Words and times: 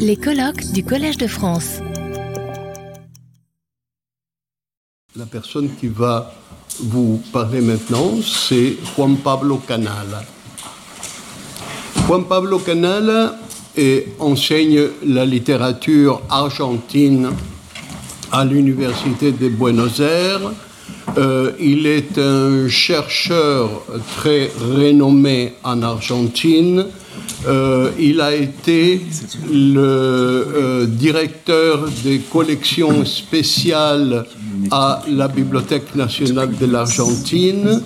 Les 0.00 0.16
colloques 0.16 0.72
du 0.72 0.82
Collège 0.82 1.18
de 1.18 1.28
France. 1.28 1.78
La 5.14 5.24
personne 5.24 5.70
qui 5.76 5.86
va 5.86 6.34
vous 6.80 7.22
parler 7.32 7.60
maintenant, 7.60 8.14
c'est 8.22 8.76
Juan 8.96 9.16
Pablo 9.16 9.58
Canala. 9.58 10.24
Juan 12.06 12.24
Pablo 12.24 12.58
Canala 12.58 13.36
et 13.76 14.08
enseigne 14.18 14.88
la 15.04 15.24
littérature 15.24 16.22
argentine 16.28 17.30
à 18.32 18.44
l'Université 18.44 19.30
de 19.30 19.48
Buenos 19.48 20.00
Aires. 20.00 20.50
Euh, 21.18 21.52
il 21.58 21.86
est 21.86 22.18
un 22.18 22.68
chercheur 22.68 23.70
très 24.16 24.50
renommé 24.76 25.54
en 25.64 25.82
Argentine. 25.82 26.84
Euh, 27.46 27.90
il 27.98 28.20
a 28.20 28.34
été 28.34 29.00
le 29.50 29.78
euh, 29.80 30.86
directeur 30.86 31.88
des 32.04 32.18
collections 32.18 33.04
spéciales 33.04 34.26
à 34.70 35.02
la 35.08 35.28
Bibliothèque 35.28 35.94
nationale 35.94 36.54
de 36.54 36.66
l'Argentine. 36.66 37.80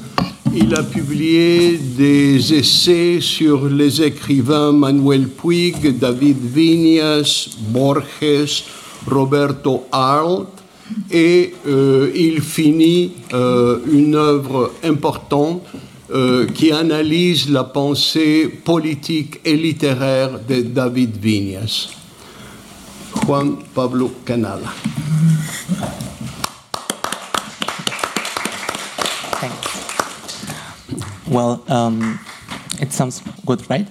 Il 0.53 0.75
a 0.75 0.83
publié 0.83 1.79
des 1.79 2.55
essais 2.55 3.19
sur 3.21 3.69
les 3.69 4.03
écrivains 4.03 4.73
Manuel 4.73 5.29
Puig, 5.29 5.99
David 5.99 6.39
Viñas, 6.53 7.51
Borges, 7.69 8.65
Roberto 9.07 9.85
Arlt, 9.93 10.60
et 11.11 11.55
euh, 11.67 12.11
il 12.15 12.41
finit 12.41 13.13
euh, 13.33 13.81
une 13.91 14.15
œuvre 14.15 14.73
importante 14.83 15.63
euh, 16.13 16.47
qui 16.47 16.73
analyse 16.73 17.51
la 17.51 17.65
pensée 17.65 18.49
politique 18.65 19.41
et 19.45 19.57
littéraire 19.57 20.41
de 20.41 20.63
David 20.63 21.17
Viñas. 21.21 21.91
Juan 23.27 23.57
Pablo 23.75 24.13
Canala. 24.25 24.73
Well, 31.29 31.63
um, 31.69 32.19
it 32.81 32.93
sounds 32.93 33.23
good, 33.47 33.63
right? 33.71 33.87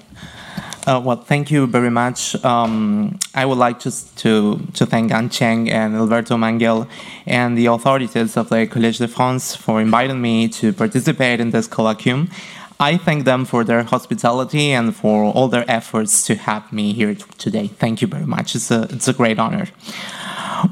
Uh, 0.89 0.99
well, 0.99 1.17
thank 1.17 1.51
you 1.51 1.67
very 1.67 1.91
much. 1.91 2.33
Um, 2.43 3.19
I 3.35 3.45
would 3.45 3.59
like 3.59 3.79
just 3.79 4.17
to, 4.23 4.59
to 4.73 4.87
thank 4.87 5.11
Anne 5.11 5.29
Cheng 5.29 5.69
and 5.69 5.95
Alberto 5.95 6.35
Manguel 6.35 6.87
and 7.27 7.55
the 7.55 7.67
authorities 7.67 8.35
of 8.35 8.49
the 8.49 8.65
Collège 8.65 8.97
de 8.97 9.07
France 9.07 9.55
for 9.55 9.79
inviting 9.79 10.19
me 10.19 10.47
to 10.47 10.73
participate 10.73 11.39
in 11.39 11.51
this 11.51 11.67
colloquium. 11.67 12.31
I 12.79 12.97
thank 12.97 13.25
them 13.25 13.45
for 13.45 13.63
their 13.63 13.83
hospitality 13.83 14.71
and 14.71 14.95
for 14.95 15.25
all 15.25 15.47
their 15.47 15.63
efforts 15.67 16.25
to 16.25 16.33
have 16.33 16.73
me 16.73 16.93
here 16.93 17.13
t- 17.13 17.23
today. 17.37 17.67
Thank 17.67 18.01
you 18.01 18.07
very 18.07 18.25
much. 18.25 18.55
It's 18.55 18.71
a, 18.71 18.87
it's 18.89 19.07
a 19.07 19.13
great 19.13 19.37
honor. 19.37 19.67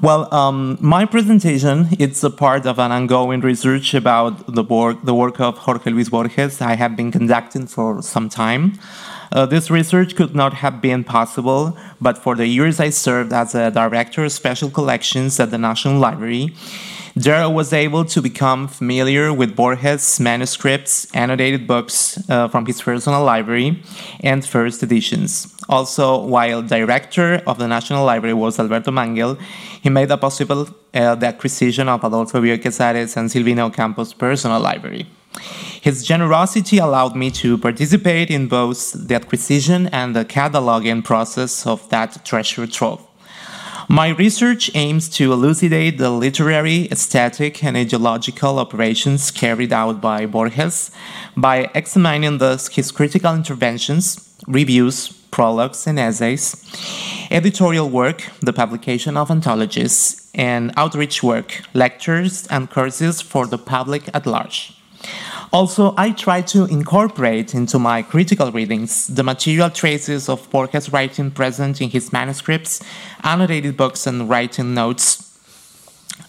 Well, 0.01 0.33
um, 0.33 0.79
my 0.81 1.05
presentation 1.05 1.89
it's 1.99 2.23
a 2.23 2.31
part 2.31 2.65
of 2.65 2.79
an 2.79 2.91
ongoing 2.91 3.41
research 3.41 3.93
about 3.93 4.51
the 4.51 4.63
work, 4.63 4.97
the 5.03 5.13
work 5.13 5.39
of 5.39 5.59
Jorge 5.59 5.91
Luis 5.91 6.09
Borges 6.09 6.59
I 6.59 6.75
have 6.75 6.95
been 6.95 7.11
conducting 7.11 7.67
for 7.67 8.01
some 8.01 8.29
time. 8.29 8.79
Uh, 9.31 9.45
this 9.45 9.69
research 9.69 10.15
could 10.15 10.35
not 10.35 10.53
have 10.53 10.81
been 10.81 11.03
possible, 11.03 11.77
but 11.99 12.17
for 12.17 12.35
the 12.35 12.47
years 12.47 12.79
I 12.79 12.89
served 12.89 13.33
as 13.33 13.55
a 13.55 13.71
director 13.71 14.23
of 14.23 14.31
special 14.31 14.69
collections 14.69 15.39
at 15.39 15.51
the 15.51 15.57
National 15.57 15.99
Library, 15.99 16.53
there 17.17 17.35
I 17.35 17.47
was 17.47 17.73
able 17.73 18.05
to 18.05 18.21
become 18.21 18.67
familiar 18.67 19.33
with 19.33 19.55
Borges' 19.55 20.19
manuscripts, 20.19 21.07
annotated 21.15 21.65
books 21.65 22.19
uh, 22.29 22.47
from 22.47 22.67
his 22.67 22.79
personal 22.79 23.23
library, 23.23 23.81
and 24.19 24.45
first 24.45 24.83
editions. 24.83 25.51
Also, 25.67 26.23
while 26.23 26.61
director 26.61 27.41
of 27.47 27.57
the 27.57 27.67
National 27.67 28.05
Library 28.05 28.35
was 28.35 28.59
Alberto 28.59 28.91
Manguel, 28.91 29.39
he 29.81 29.89
made 29.89 30.11
it 30.11 30.21
possible 30.21 30.67
uh, 30.93 31.15
the 31.15 31.25
acquisition 31.25 31.89
of 31.89 32.03
Adolfo 32.03 32.39
Bioy 32.39 32.61
Casares 32.61 33.17
and 33.17 33.29
Silvina 33.31 33.67
Ocampo's 33.71 34.13
personal 34.13 34.59
library. 34.59 35.07
His 35.81 36.05
generosity 36.05 36.77
allowed 36.77 37.15
me 37.15 37.31
to 37.31 37.57
participate 37.57 38.29
in 38.29 38.47
both 38.47 38.93
the 38.93 39.15
acquisition 39.15 39.87
and 39.87 40.15
the 40.15 40.25
cataloging 40.25 41.03
process 41.03 41.65
of 41.65 41.87
that 41.89 42.25
treasure 42.25 42.67
trove. 42.67 43.07
My 43.89 44.09
research 44.09 44.69
aims 44.75 45.07
to 45.11 45.31
elucidate 45.31 45.97
the 45.97 46.09
literary, 46.09 46.89
aesthetic, 46.91 47.63
and 47.63 47.77
ideological 47.77 48.59
operations 48.59 49.31
carried 49.31 49.71
out 49.71 50.01
by 50.01 50.25
Borges 50.25 50.91
by 51.37 51.69
examining 51.73 52.37
thus 52.37 52.67
his 52.67 52.91
critical 52.91 53.33
interventions, 53.33 54.35
reviews, 54.45 55.13
prologues, 55.31 55.87
and 55.87 55.97
essays, 55.97 56.65
editorial 57.31 57.89
work, 57.89 58.23
the 58.41 58.51
publication 58.51 59.15
of 59.15 59.31
anthologies, 59.31 60.29
and 60.35 60.73
outreach 60.75 61.23
work, 61.23 61.61
lectures, 61.73 62.45
and 62.47 62.69
courses 62.69 63.21
for 63.21 63.47
the 63.47 63.57
public 63.57 64.09
at 64.13 64.25
large. 64.25 64.73
Also, 65.53 65.93
I 65.97 66.11
try 66.11 66.41
to 66.41 66.65
incorporate 66.65 67.53
into 67.53 67.79
my 67.79 68.01
critical 68.01 68.51
readings 68.51 69.07
the 69.07 69.23
material 69.23 69.69
traces 69.69 70.27
of 70.27 70.49
Borges' 70.49 70.91
writing 70.91 71.31
present 71.31 71.81
in 71.81 71.89
his 71.89 72.11
manuscripts, 72.11 72.81
annotated 73.23 73.77
books, 73.77 74.05
and 74.05 74.29
writing 74.29 74.73
notes. 74.73 75.23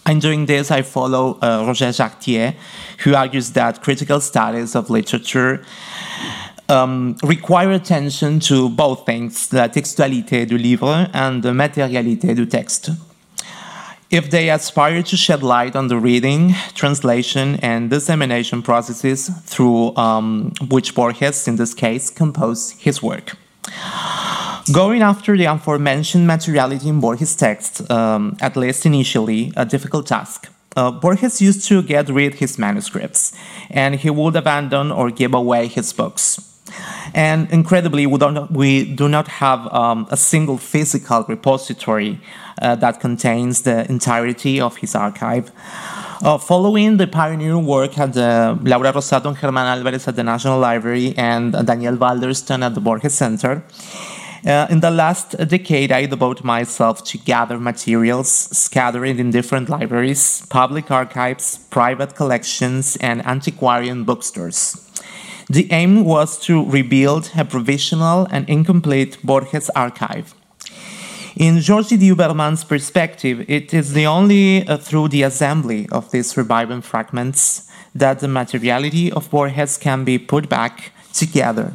And 0.05 0.21
doing 0.21 0.45
this, 0.45 0.71
I 0.71 0.83
follow 0.83 1.37
uh, 1.41 1.65
Roger 1.67 1.91
Chartier, 1.91 2.55
who 2.99 3.13
argues 3.13 3.51
that 3.51 3.81
critical 3.81 4.21
studies 4.21 4.73
of 4.75 4.89
literature 4.89 5.65
um, 6.69 7.17
require 7.23 7.71
attention 7.71 8.39
to 8.41 8.69
both 8.69 9.05
things, 9.05 9.51
la 9.51 9.67
textualité 9.67 10.45
du 10.47 10.57
livre 10.57 11.09
and 11.13 11.41
the 11.41 11.51
matérialité 11.51 12.33
du 12.35 12.47
texte 12.47 12.91
if 14.11 14.31
they 14.31 14.49
aspire 14.49 15.03
to 15.03 15.15
shed 15.15 15.43
light 15.43 15.75
on 15.75 15.87
the 15.87 15.97
reading, 15.97 16.55
translation, 16.73 17.59
and 17.61 17.89
dissemination 17.89 18.61
processes 18.63 19.29
through 19.45 19.95
um, 19.95 20.51
which 20.69 20.95
Borges, 20.95 21.47
in 21.47 21.57
this 21.57 21.73
case, 21.73 22.09
composed 22.09 22.81
his 22.81 23.03
work. 23.03 23.37
Going 24.73 25.01
after 25.01 25.37
the 25.37 25.45
aforementioned 25.45 26.25
materiality 26.25 26.89
in 26.89 26.99
Borges' 26.99 27.35
text, 27.35 27.89
um, 27.91 28.35
at 28.39 28.55
least 28.55 28.85
initially, 28.85 29.51
a 29.55 29.65
difficult 29.65 30.07
task. 30.07 30.47
Uh, 30.75 30.91
Borges 30.91 31.41
used 31.41 31.67
to 31.67 31.81
get 31.81 32.09
rid 32.09 32.33
of 32.33 32.39
his 32.39 32.57
manuscripts, 32.57 33.33
and 33.69 33.95
he 33.95 34.09
would 34.09 34.35
abandon 34.35 34.91
or 34.91 35.11
give 35.11 35.33
away 35.33 35.67
his 35.67 35.93
books. 35.93 36.45
And 37.13 37.49
incredibly, 37.51 38.05
we, 38.05 38.17
don't, 38.17 38.51
we 38.51 38.85
do 38.93 39.09
not 39.09 39.27
have 39.27 39.71
um, 39.73 40.07
a 40.11 40.17
single 40.17 40.57
physical 40.57 41.25
repository 41.27 42.19
that 42.59 42.99
contains 42.99 43.61
the 43.61 43.89
entirety 43.89 44.59
of 44.61 44.77
his 44.77 44.95
archive. 44.95 45.51
Uh, 46.21 46.37
following 46.37 46.97
the 46.97 47.07
pioneering 47.07 47.65
work 47.65 47.97
at 47.97 48.13
the 48.13 48.59
Laura 48.63 48.91
Rosato 48.91 49.27
and 49.27 49.37
Germán 49.37 49.67
Álvarez 49.73 50.07
at 50.07 50.15
the 50.15 50.23
National 50.23 50.59
Library 50.59 51.13
and 51.17 51.53
Daniel 51.65 51.95
Balderston 51.95 52.63
at 52.63 52.75
the 52.75 52.81
Borges 52.81 53.13
Center, 53.13 53.63
uh, 54.45 54.67
in 54.69 54.79
the 54.79 54.91
last 54.91 55.35
decade, 55.47 55.91
I 55.91 56.05
devote 56.05 56.43
myself 56.43 57.03
to 57.05 57.17
gather 57.17 57.59
materials 57.59 58.29
scattered 58.29 59.19
in 59.19 59.31
different 59.31 59.67
libraries, 59.67 60.45
public 60.49 60.89
archives, 60.91 61.57
private 61.69 62.15
collections, 62.15 62.95
and 63.01 63.25
antiquarian 63.25 64.05
bookstores. 64.05 64.85
The 65.49 65.69
aim 65.71 66.05
was 66.05 66.39
to 66.45 66.63
rebuild 66.63 67.31
a 67.35 67.43
provisional 67.43 68.27
and 68.31 68.47
incomplete 68.47 69.17
Borges 69.23 69.69
archive. 69.71 70.33
In 71.39 71.61
Georges 71.61 71.91
Didi-Huberman's 71.91 72.65
perspective, 72.65 73.49
it 73.49 73.73
is 73.73 73.93
the 73.93 74.05
only 74.05 74.67
uh, 74.67 74.75
through 74.75 75.07
the 75.07 75.23
assembly 75.23 75.87
of 75.89 76.11
these 76.11 76.29
surviving 76.31 76.81
fragments 76.81 77.65
that 77.95 78.19
the 78.19 78.27
materiality 78.27 79.09
of 79.09 79.31
Borges 79.31 79.77
can 79.77 80.03
be 80.03 80.17
put 80.17 80.49
back 80.49 80.91
together. 81.13 81.71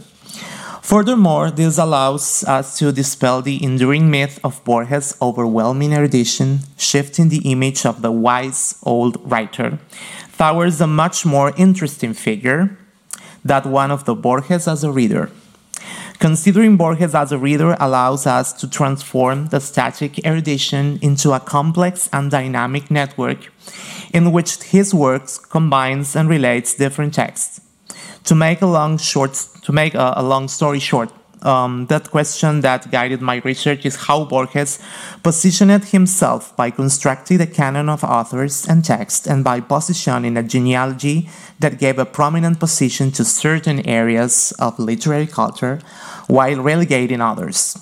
Furthermore, 0.82 1.50
this 1.50 1.78
allows 1.78 2.44
us 2.44 2.78
to 2.78 2.92
dispel 2.92 3.40
the 3.40 3.64
enduring 3.64 4.10
myth 4.10 4.38
of 4.44 4.62
Borges' 4.64 5.16
overwhelming 5.22 5.94
erudition, 5.94 6.58
shifting 6.76 7.30
the 7.30 7.50
image 7.50 7.86
of 7.86 8.02
the 8.02 8.12
wise 8.12 8.78
old 8.82 9.16
writer 9.24 9.78
towards 10.36 10.78
a 10.82 10.86
much 10.86 11.24
more 11.24 11.54
interesting 11.56 12.12
figure, 12.12 12.76
that 13.42 13.64
one 13.64 13.90
of 13.90 14.04
the 14.04 14.14
Borges 14.14 14.68
as 14.68 14.84
a 14.84 14.92
reader. 14.92 15.30
Considering 16.18 16.76
Borges 16.76 17.14
as 17.14 17.32
a 17.32 17.38
reader 17.38 17.76
allows 17.80 18.26
us 18.26 18.52
to 18.54 18.68
transform 18.68 19.48
the 19.48 19.60
static 19.60 20.24
erudition 20.24 20.98
into 21.02 21.32
a 21.32 21.40
complex 21.40 22.08
and 22.12 22.30
dynamic 22.30 22.90
network 22.90 23.52
in 24.12 24.32
which 24.32 24.62
his 24.62 24.94
works 24.94 25.38
combines 25.38 26.16
and 26.16 26.28
relates 26.28 26.74
different 26.74 27.14
texts. 27.14 27.60
To 28.24 28.34
make 28.34 28.62
a 28.62 28.66
long 28.66 28.96
short, 28.96 29.34
to 29.64 29.72
make 29.72 29.94
a, 29.94 30.14
a 30.16 30.22
long 30.22 30.48
story 30.48 30.78
short, 30.78 31.12
um, 31.44 31.86
that 31.86 32.10
question 32.10 32.60
that 32.62 32.90
guided 32.90 33.20
my 33.20 33.36
research 33.44 33.84
is 33.84 33.96
how 34.06 34.24
Borges 34.24 34.78
positioned 35.22 35.84
himself 35.84 36.56
by 36.56 36.70
constructing 36.70 37.40
a 37.40 37.46
canon 37.46 37.88
of 37.88 38.02
authors 38.02 38.66
and 38.66 38.84
texts 38.84 39.26
and 39.26 39.44
by 39.44 39.60
positioning 39.60 40.36
a 40.36 40.42
genealogy 40.42 41.28
that 41.60 41.78
gave 41.78 41.98
a 41.98 42.06
prominent 42.06 42.58
position 42.58 43.10
to 43.12 43.24
certain 43.24 43.86
areas 43.86 44.52
of 44.58 44.78
literary 44.78 45.26
culture 45.26 45.80
while 46.26 46.60
relegating 46.60 47.20
others. 47.20 47.76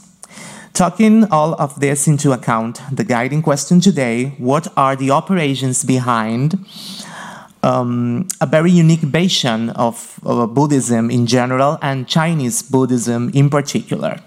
Taking 0.75 1.31
all 1.31 1.55
of 1.61 1.81
this 1.81 2.09
into 2.09 2.33
account, 2.33 2.81
the 2.91 3.05
guiding 3.05 3.43
question 3.43 3.81
today 3.81 4.35
what 4.39 4.69
are 4.75 4.97
the 4.97 5.11
operations 5.11 5.85
behind 5.85 6.59
um, 7.63 8.27
a 8.41 8.47
very 8.47 8.71
unique 8.71 9.01
version 9.01 9.71
of, 9.71 10.19
of 10.25 10.55
Buddhism 10.55 11.11
in 11.11 11.27
general 11.27 11.79
and 11.83 12.09
Chinese 12.09 12.63
Buddhism 12.63 13.31
in 13.35 13.51
particular? 13.51 14.21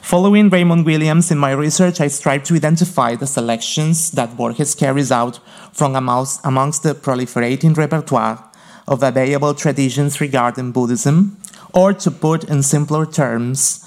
Following 0.00 0.50
Raymond 0.50 0.86
Williams 0.86 1.30
in 1.30 1.38
my 1.38 1.50
research, 1.50 2.00
I 2.00 2.06
strive 2.06 2.44
to 2.44 2.54
identify 2.54 3.16
the 3.16 3.26
selections 3.26 4.12
that 4.12 4.36
Borges 4.36 4.74
carries 4.74 5.10
out 5.10 5.40
from 5.72 5.96
amongst, 5.96 6.40
amongst 6.44 6.82
the 6.84 6.94
proliferating 6.94 7.76
repertoire 7.76 8.44
of 8.86 9.02
available 9.02 9.52
traditions 9.52 10.20
regarding 10.20 10.70
Buddhism, 10.70 11.36
or 11.74 11.92
to 11.92 12.10
put 12.10 12.44
in 12.44 12.62
simpler 12.62 13.04
terms, 13.04 13.84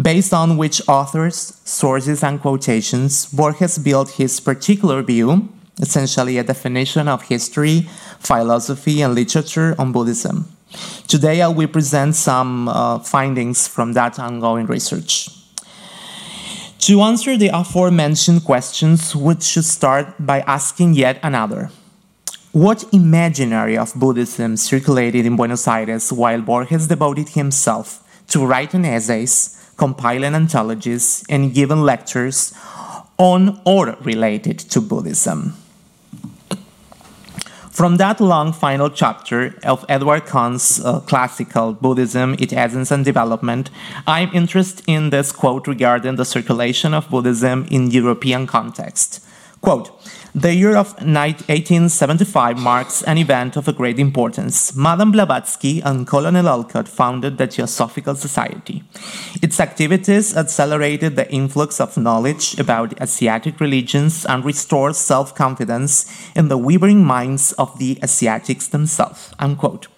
based 0.00 0.32
on 0.32 0.56
which 0.56 0.80
authors, 0.88 1.60
sources, 1.64 2.24
and 2.24 2.40
quotations 2.40 3.26
Borges 3.26 3.76
built 3.78 4.12
his 4.12 4.40
particular 4.40 5.02
view, 5.02 5.48
essentially 5.80 6.38
a 6.38 6.44
definition 6.44 7.08
of 7.08 7.22
history, 7.22 7.88
philosophy, 8.18 9.02
and 9.02 9.14
literature 9.14 9.74
on 9.78 9.92
Buddhism. 9.92 10.46
Today, 11.08 11.42
I 11.42 11.48
will 11.48 11.68
present 11.68 12.14
some 12.14 12.68
uh, 12.68 12.98
findings 13.00 13.66
from 13.66 13.94
that 13.94 14.18
ongoing 14.18 14.66
research. 14.66 15.30
To 16.80 17.02
answer 17.02 17.36
the 17.36 17.50
aforementioned 17.52 18.44
questions, 18.44 19.14
we 19.14 19.38
should 19.40 19.64
start 19.64 20.14
by 20.18 20.40
asking 20.40 20.94
yet 20.94 21.18
another. 21.22 21.70
What 22.52 22.84
imaginary 22.92 23.76
of 23.76 23.94
Buddhism 23.94 24.56
circulated 24.56 25.26
in 25.26 25.36
Buenos 25.36 25.68
Aires 25.68 26.12
while 26.12 26.40
Borges 26.40 26.88
devoted 26.88 27.28
himself 27.30 28.02
to 28.28 28.44
writing 28.46 28.84
essays, 28.84 29.72
compiling 29.76 30.34
anthologies, 30.34 31.24
and 31.28 31.54
giving 31.54 31.82
lectures 31.82 32.54
on 33.18 33.60
or 33.64 33.96
related 34.02 34.58
to 34.70 34.80
Buddhism? 34.80 35.54
From 37.80 37.96
that 37.96 38.20
long 38.20 38.52
final 38.52 38.90
chapter 38.90 39.54
of 39.64 39.86
Edward 39.88 40.26
Conze's 40.26 40.84
uh, 40.84 41.00
classical 41.00 41.72
Buddhism, 41.72 42.36
Its 42.38 42.52
Essence 42.52 42.90
and 42.90 43.06
Development, 43.06 43.70
I'm 44.06 44.28
interested 44.34 44.84
in 44.86 45.08
this 45.08 45.32
quote 45.32 45.66
regarding 45.66 46.16
the 46.16 46.26
circulation 46.26 46.92
of 46.92 47.08
Buddhism 47.08 47.66
in 47.70 47.90
European 47.90 48.46
context. 48.46 49.24
Quote, 49.60 49.90
the 50.34 50.54
year 50.54 50.76
of 50.76 50.94
1875 50.94 52.56
marks 52.58 53.02
an 53.02 53.18
event 53.18 53.56
of 53.56 53.68
a 53.68 53.72
great 53.72 53.98
importance. 53.98 54.74
Madame 54.74 55.12
Blavatsky 55.12 55.80
and 55.80 56.06
Colonel 56.06 56.48
Olcott 56.48 56.88
founded 56.88 57.36
the 57.36 57.46
Theosophical 57.46 58.14
Society. 58.14 58.84
Its 59.42 59.60
activities 59.60 60.36
accelerated 60.36 61.16
the 61.16 61.30
influx 61.32 61.80
of 61.80 61.96
knowledge 61.98 62.58
about 62.58 63.00
Asiatic 63.02 63.60
religions 63.60 64.24
and 64.24 64.44
restored 64.44 64.96
self 64.96 65.34
confidence 65.34 66.06
in 66.34 66.48
the 66.48 66.58
wavering 66.58 67.04
minds 67.04 67.52
of 67.52 67.78
the 67.78 67.98
Asiatics 68.02 68.68
themselves. 68.68 69.34
Unquote. 69.38 69.88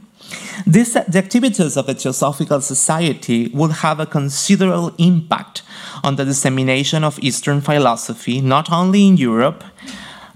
This, 0.67 0.93
the 0.93 1.19
activities 1.19 1.76
of 1.76 1.87
the 1.87 1.94
Theosophical 1.94 2.61
Society 2.61 3.49
would 3.52 3.73
have 3.73 4.00
a 4.00 4.06
considerable 4.06 4.94
impact 4.99 5.62
on 6.02 6.17
the 6.17 6.25
dissemination 6.25 7.05
of 7.05 7.19
Eastern 7.20 7.61
philosophy, 7.61 8.40
not 8.40 8.70
only 8.70 9.06
in 9.06 9.17
Europe, 9.17 9.64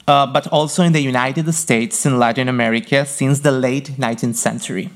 uh, 0.08 0.26
but 0.26 0.46
also 0.48 0.82
in 0.82 0.92
the 0.92 1.00
United 1.00 1.52
States 1.52 2.06
and 2.06 2.18
Latin 2.18 2.48
America 2.48 3.04
since 3.04 3.40
the 3.40 3.52
late 3.52 3.90
19th 3.98 4.36
century. 4.36 4.90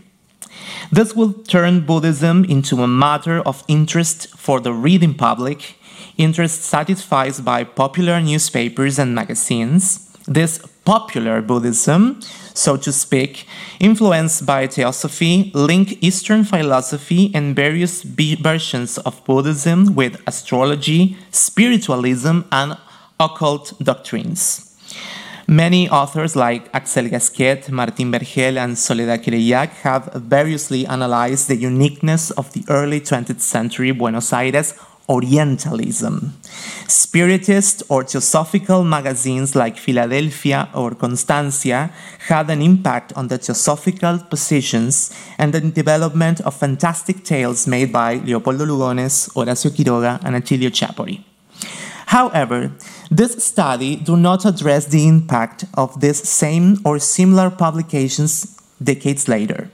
This 0.93 1.15
will 1.15 1.33
turn 1.33 1.87
Buddhism 1.87 2.45
into 2.45 2.83
a 2.83 2.89
matter 2.89 3.41
of 3.41 3.65
interest 3.69 4.29
for 4.37 4.61
the 4.61 4.73
reading 4.73 5.15
public, 5.15 5.77
interest 6.17 6.63
satisfied 6.63 7.45
by 7.45 7.65
popular 7.65 8.21
newspapers 8.21 8.99
and 8.99 9.15
magazines. 9.15 10.09
This 10.27 10.61
popular 10.85 11.43
Buddhism, 11.43 12.21
so 12.55 12.77
to 12.77 12.93
speak, 12.93 13.47
influenced 13.79 14.47
by 14.47 14.67
theosophy, 14.67 15.51
link 15.55 15.99
Eastern 16.03 16.45
philosophy 16.45 17.31
and 17.35 17.55
various 17.55 18.03
versions 18.03 18.99
of 18.99 19.25
Buddhism 19.25 19.95
with 19.95 20.21
astrology, 20.27 21.17
spiritualism, 21.31 22.41
and 22.51 22.77
occult 23.19 23.75
doctrines. 23.83 24.67
Many 25.47 25.89
authors 25.91 26.37
like 26.37 26.71
Axel 26.73 27.09
Gasquet, 27.09 27.65
Martin 27.71 28.13
Bergel, 28.13 28.57
and 28.57 28.79
Soledad 28.79 29.25
Quereilhac 29.25 29.71
have 29.83 30.05
variously 30.15 30.87
analyzed 30.87 31.49
the 31.49 31.57
uniqueness 31.57 32.31
of 32.31 32.53
the 32.53 32.65
early 32.69 33.01
20th 33.01 33.41
century 33.41 33.91
Buenos 33.91 34.33
Aires 34.33 34.75
Orientalism. 35.11 36.35
Spiritist 36.87 37.83
or 37.89 38.05
theosophical 38.05 38.85
magazines 38.85 39.57
like 39.57 39.77
Philadelphia 39.77 40.69
or 40.73 40.95
Constancia 40.95 41.91
had 42.29 42.49
an 42.49 42.63
impact 42.63 43.13
on 43.17 43.27
the 43.27 43.37
theosophical 43.37 44.19
positions 44.31 45.13
and 45.37 45.53
the 45.53 45.61
development 45.61 46.41
of 46.43 46.55
fantastic 46.55 47.25
tales 47.25 47.67
made 47.67 47.93
by 47.93 48.15
Leopoldo 48.25 48.65
Lugones, 48.65 49.29
Horacio 49.35 49.71
Quiroga, 49.73 50.21
and 50.25 50.37
Attilio 50.37 50.71
Chiappori. 50.71 51.25
However, 52.07 52.73
this 53.11 53.45
study 53.45 53.97
do 53.97 54.17
not 54.17 54.45
address 54.45 54.87
the 54.87 55.09
impact 55.09 55.65
of 55.75 56.01
these 56.01 56.29
same 56.29 56.79
or 56.85 57.01
similar 57.01 57.51
publications 57.51 58.57
decades 58.83 59.27
later. 59.29 59.71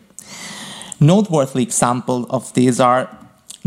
Noteworthy 0.98 1.62
examples 1.62 2.26
of 2.30 2.52
these 2.54 2.80
are 2.80 3.10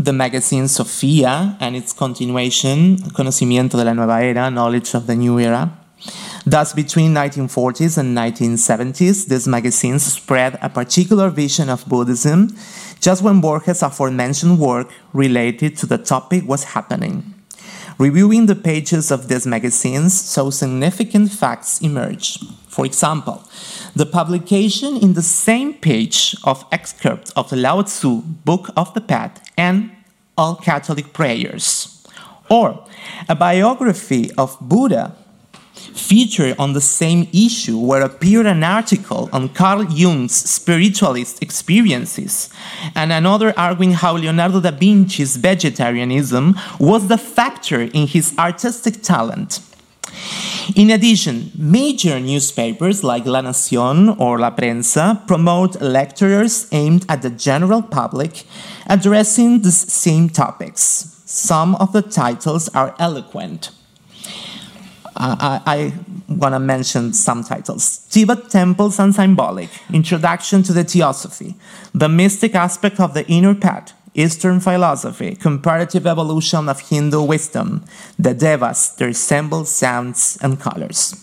the 0.04 0.12
magazine 0.14 0.66
Sofia 0.66 1.56
and 1.60 1.76
its 1.76 1.92
continuation, 1.92 2.96
Conocimiento 3.12 3.76
de 3.76 3.84
la 3.84 3.92
Nueva 3.92 4.22
Era, 4.22 4.50
Knowledge 4.50 4.94
of 4.94 5.06
the 5.06 5.14
New 5.14 5.38
Era. 5.38 5.70
Thus, 6.46 6.72
between 6.72 7.12
1940s 7.12 7.98
and 7.98 8.16
1970s, 8.16 9.26
these 9.26 9.46
magazines 9.46 10.04
spread 10.04 10.58
a 10.62 10.70
particular 10.70 11.28
vision 11.28 11.68
of 11.68 11.86
Buddhism 11.86 12.56
just 13.00 13.22
when 13.22 13.42
Borges' 13.42 13.82
aforementioned 13.82 14.58
work 14.58 14.90
related 15.12 15.76
to 15.76 15.86
the 15.86 15.98
topic 15.98 16.48
was 16.48 16.64
happening. 16.64 17.34
Reviewing 18.00 18.46
the 18.46 18.54
pages 18.54 19.10
of 19.10 19.28
these 19.28 19.46
magazines 19.46 20.18
so 20.18 20.48
significant 20.48 21.30
facts 21.30 21.82
emerge. 21.82 22.38
For 22.66 22.86
example, 22.86 23.44
the 23.94 24.06
publication 24.06 24.96
in 24.96 25.12
the 25.12 25.20
same 25.20 25.74
page 25.74 26.34
of 26.44 26.64
excerpts 26.72 27.30
of 27.32 27.50
the 27.50 27.56
Lao 27.56 27.82
Tzu 27.82 28.22
Book 28.46 28.70
of 28.74 28.94
the 28.94 29.02
Path 29.02 29.42
and 29.58 29.90
All 30.38 30.56
Catholic 30.56 31.12
Prayers, 31.12 32.02
or 32.48 32.82
a 33.28 33.36
biography 33.36 34.30
of 34.38 34.56
Buddha 34.62 35.14
featured 35.94 36.56
on 36.58 36.72
the 36.72 36.80
same 36.80 37.28
issue 37.32 37.78
where 37.78 38.02
appeared 38.02 38.46
an 38.46 38.62
article 38.62 39.28
on 39.32 39.48
Carl 39.48 39.84
Jung's 39.84 40.34
spiritualist 40.34 41.42
experiences 41.42 42.50
and 42.94 43.12
another 43.12 43.52
arguing 43.56 43.92
how 43.92 44.16
Leonardo 44.16 44.60
da 44.60 44.70
Vinci's 44.70 45.36
vegetarianism 45.36 46.56
was 46.78 47.08
the 47.08 47.18
factor 47.18 47.82
in 47.82 48.06
his 48.06 48.36
artistic 48.38 49.02
talent. 49.02 49.60
In 50.76 50.90
addition, 50.90 51.50
major 51.54 52.20
newspapers 52.20 53.02
like 53.02 53.26
La 53.26 53.42
Nación 53.42 54.18
or 54.20 54.38
La 54.38 54.50
Prensa 54.50 55.26
promote 55.26 55.80
lectures 55.80 56.68
aimed 56.72 57.04
at 57.08 57.22
the 57.22 57.30
general 57.30 57.82
public 57.82 58.44
addressing 58.86 59.62
the 59.62 59.72
same 59.72 60.28
topics. 60.28 61.16
Some 61.24 61.74
of 61.76 61.92
the 61.92 62.02
titles 62.02 62.68
are 62.70 62.94
eloquent. 62.98 63.70
I, 65.16 65.60
I 65.66 65.92
want 66.28 66.54
to 66.54 66.58
mention 66.58 67.12
some 67.12 67.44
titles. 67.44 67.98
Tibet 68.10 68.50
Temples 68.50 68.98
and 68.98 69.14
Symbolic, 69.14 69.70
Introduction 69.92 70.62
to 70.64 70.72
the 70.72 70.84
Theosophy, 70.84 71.54
The 71.94 72.08
Mystic 72.08 72.54
Aspect 72.54 73.00
of 73.00 73.14
the 73.14 73.26
Inner 73.26 73.54
Path, 73.54 73.92
Eastern 74.14 74.60
Philosophy, 74.60 75.34
Comparative 75.34 76.06
Evolution 76.06 76.68
of 76.68 76.80
Hindu 76.80 77.22
Wisdom, 77.22 77.84
The 78.18 78.34
Devas, 78.34 78.94
Their 78.96 79.12
Symbols, 79.12 79.70
Sounds, 79.70 80.38
and 80.40 80.60
Colors. 80.60 81.14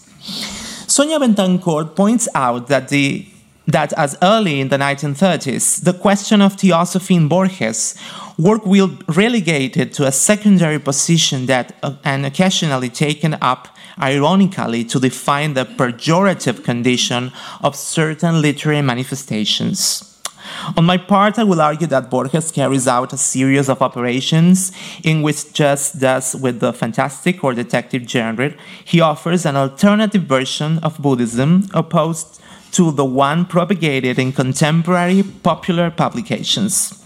Sonia 0.88 1.20
Bentancourt 1.20 1.96
points 1.96 2.28
out 2.34 2.68
that 2.68 2.90
the 2.90 3.28
that 3.68 3.92
as 3.94 4.18
early 4.22 4.62
in 4.62 4.70
the 4.70 4.78
1930s, 4.78 5.84
the 5.84 5.94
question 5.94 6.42
of 6.42 6.54
theosophy 6.54 7.16
in 7.16 7.28
Borges 7.28 7.96
work 8.38 8.66
will 8.66 8.98
relegated 9.10 9.92
to 9.94 10.08
a 10.08 10.12
secondary 10.12 10.80
position 10.80 11.48
that 11.48 11.76
uh, 11.84 11.96
and 12.06 12.26
occasionally 12.26 12.90
taken 12.90 13.36
up 13.42 13.68
ironically 14.02 14.84
to 14.86 15.00
define 15.00 15.54
the 15.54 15.66
pejorative 15.66 16.64
condition 16.64 17.32
of 17.62 17.76
certain 17.76 18.42
literary 18.42 18.82
manifestations. 18.82 20.14
On 20.76 20.86
my 20.86 20.98
part, 20.98 21.38
I 21.38 21.44
will 21.44 21.62
argue 21.62 21.88
that 21.88 22.10
Borges 22.10 22.52
carries 22.52 22.88
out 22.88 23.14
a 23.14 23.18
series 23.18 23.70
of 23.70 23.82
operations 23.82 24.72
in 25.04 25.22
which, 25.22 25.54
just 25.54 26.02
as 26.04 26.36
with 26.36 26.60
the 26.60 26.74
fantastic 26.74 27.44
or 27.44 27.54
detective 27.54 28.10
genre, 28.10 28.54
he 28.84 29.02
offers 29.02 29.46
an 29.46 29.56
alternative 29.56 30.24
version 30.24 30.80
of 30.80 31.02
Buddhism 31.02 31.68
opposed 31.74 32.42
to 32.72 32.92
the 32.92 33.06
one 33.06 33.46
propagated 33.46 34.20
in 34.20 34.32
contemporary 34.32 35.24
popular 35.44 35.90
publications. 35.90 36.97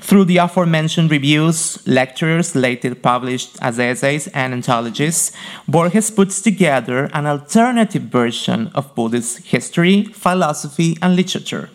Through 0.00 0.26
the 0.26 0.38
aforementioned 0.38 1.10
reviews, 1.10 1.86
lectures, 1.86 2.54
later 2.54 2.94
published 2.94 3.58
as 3.60 3.78
essays 3.78 4.28
and 4.28 4.52
anthologies, 4.52 5.32
Borges 5.66 6.10
puts 6.10 6.40
together 6.40 7.10
an 7.12 7.26
alternative 7.26 8.04
version 8.04 8.70
of 8.74 8.94
Buddhist 8.94 9.38
history, 9.46 10.04
philosophy, 10.04 10.96
and 11.02 11.16
literature. 11.16 11.70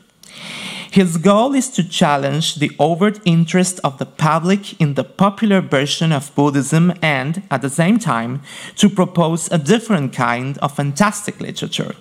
His 0.90 1.18
goal 1.18 1.56
is 1.56 1.70
to 1.72 1.84
challenge 1.84 2.56
the 2.56 2.72
overt 2.78 3.20
interest 3.26 3.80
of 3.84 3.98
the 3.98 4.06
public 4.06 4.80
in 4.80 4.94
the 4.94 5.04
popular 5.04 5.60
version 5.60 6.12
of 6.12 6.34
Buddhism 6.36 6.94
and, 7.02 7.42
at 7.50 7.64
the 7.64 7.70
same 7.70 7.98
time, 7.98 8.42
to 8.76 8.90
propose 8.90 9.52
a 9.52 9.58
different 9.58 10.14
kind 10.14 10.60
of 10.60 10.76
fantastic 10.76 11.40
literature, 11.40 11.96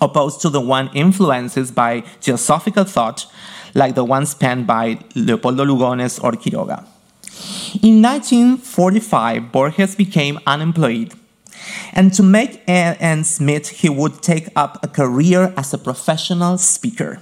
opposed 0.00 0.40
to 0.40 0.48
the 0.48 0.60
one 0.60 0.88
influenced 0.94 1.74
by 1.74 2.00
theosophical 2.22 2.84
thought, 2.84 3.26
like 3.74 3.94
the 3.94 4.04
ones 4.04 4.34
penned 4.34 4.66
by 4.66 4.98
Leopoldo 5.14 5.64
Lugones 5.64 6.22
or 6.22 6.32
Quiroga. 6.32 6.84
In 7.82 8.02
1945, 8.02 9.50
Borges 9.52 9.94
became 9.96 10.38
unemployed 10.46 11.14
and 11.92 12.12
to 12.14 12.22
make 12.22 12.62
ends 12.66 13.40
meet, 13.40 13.68
he 13.68 13.88
would 13.88 14.22
take 14.22 14.48
up 14.56 14.82
a 14.82 14.88
career 14.88 15.52
as 15.56 15.72
a 15.74 15.78
professional 15.78 16.58
speaker. 16.58 17.20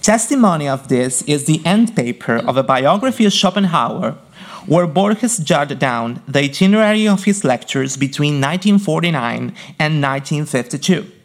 Testimony 0.00 0.68
of 0.68 0.88
this 0.88 1.22
is 1.22 1.44
the 1.44 1.64
end 1.64 1.94
paper 1.94 2.36
of 2.36 2.56
a 2.56 2.62
biography 2.62 3.24
of 3.24 3.32
Schopenhauer, 3.32 4.16
where 4.66 4.86
Borges 4.86 5.38
jotted 5.38 5.78
down 5.78 6.22
the 6.26 6.40
itinerary 6.40 7.08
of 7.08 7.24
his 7.24 7.44
lectures 7.44 7.96
between 7.96 8.40
1949 8.40 9.54
and 9.78 10.02
1952. 10.02 11.21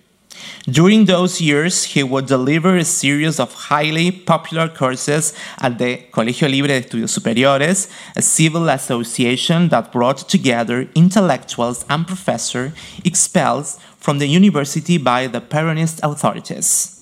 During 0.70 1.06
those 1.06 1.40
years, 1.40 1.86
he 1.86 2.04
would 2.04 2.26
deliver 2.26 2.76
a 2.76 2.84
series 2.84 3.40
of 3.40 3.54
highly 3.54 4.12
popular 4.12 4.68
courses 4.68 5.34
at 5.60 5.78
the 5.78 6.04
Colegio 6.12 6.50
Libre 6.50 6.68
de 6.68 6.82
Estudios 6.82 7.18
Superiores, 7.18 7.90
a 8.16 8.22
civil 8.22 8.68
association 8.70 9.70
that 9.70 9.94
brought 9.94 10.28
together 10.28 10.90
intellectuals 10.94 11.86
and 11.90 12.06
professors 12.06 12.74
expelled 13.06 13.68
from 13.98 14.20
the 14.20 14.28
university 14.28 14.98
by 14.98 15.28
the 15.28 15.40
Peronist 15.40 16.00
authorities. 16.04 16.94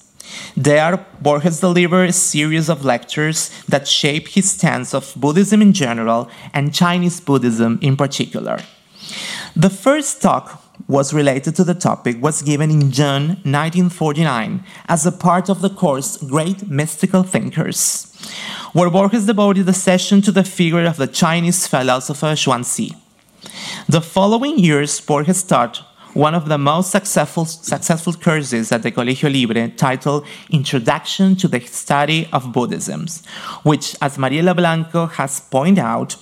There, 0.57 1.05
Borges 1.21 1.59
delivered 1.59 2.09
a 2.09 2.13
series 2.13 2.69
of 2.69 2.85
lectures 2.85 3.49
that 3.67 3.87
shaped 3.87 4.29
his 4.29 4.51
stance 4.51 4.93
of 4.93 5.13
Buddhism 5.15 5.61
in 5.61 5.73
general 5.73 6.29
and 6.53 6.73
Chinese 6.73 7.19
Buddhism 7.19 7.79
in 7.81 7.95
particular. 7.97 8.59
The 9.55 9.69
first 9.69 10.21
talk 10.21 10.64
was 10.87 11.13
related 11.13 11.55
to 11.55 11.63
the 11.63 11.73
topic 11.73 12.21
was 12.21 12.41
given 12.41 12.69
in 12.69 12.91
June 12.91 13.27
1949 13.43 14.63
as 14.87 15.05
a 15.05 15.11
part 15.11 15.49
of 15.49 15.61
the 15.61 15.69
course 15.69 16.17
Great 16.17 16.69
Mystical 16.69 17.23
Thinkers, 17.23 18.13
where 18.73 18.89
Borges 18.89 19.25
devoted 19.25 19.67
a 19.69 19.73
session 19.73 20.21
to 20.21 20.31
the 20.31 20.43
figure 20.43 20.85
of 20.85 20.97
the 20.97 21.07
Chinese 21.07 21.67
philosopher 21.67 22.33
Zhuangzi. 22.33 22.95
The 23.87 24.01
following 24.01 24.57
years, 24.59 24.99
Borges 24.99 25.43
taught 25.43 25.83
one 26.15 26.33
of 26.33 26.47
the 26.47 26.57
most 26.57 26.91
successful, 26.91 27.45
successful 27.45 28.13
courses 28.13 28.71
at 28.71 28.83
the 28.83 28.91
Colegio 28.91 29.29
Libre 29.31 29.67
titled 29.67 30.25
Introduction 30.49 31.35
to 31.35 31.47
the 31.49 31.59
Study 31.59 32.29
of 32.31 32.53
Buddhism, 32.53 33.05
which, 33.63 33.95
as 34.01 34.17
Mariela 34.17 34.55
Blanco 34.55 35.07
has 35.07 35.41
pointed 35.41 35.79
out, 35.79 36.15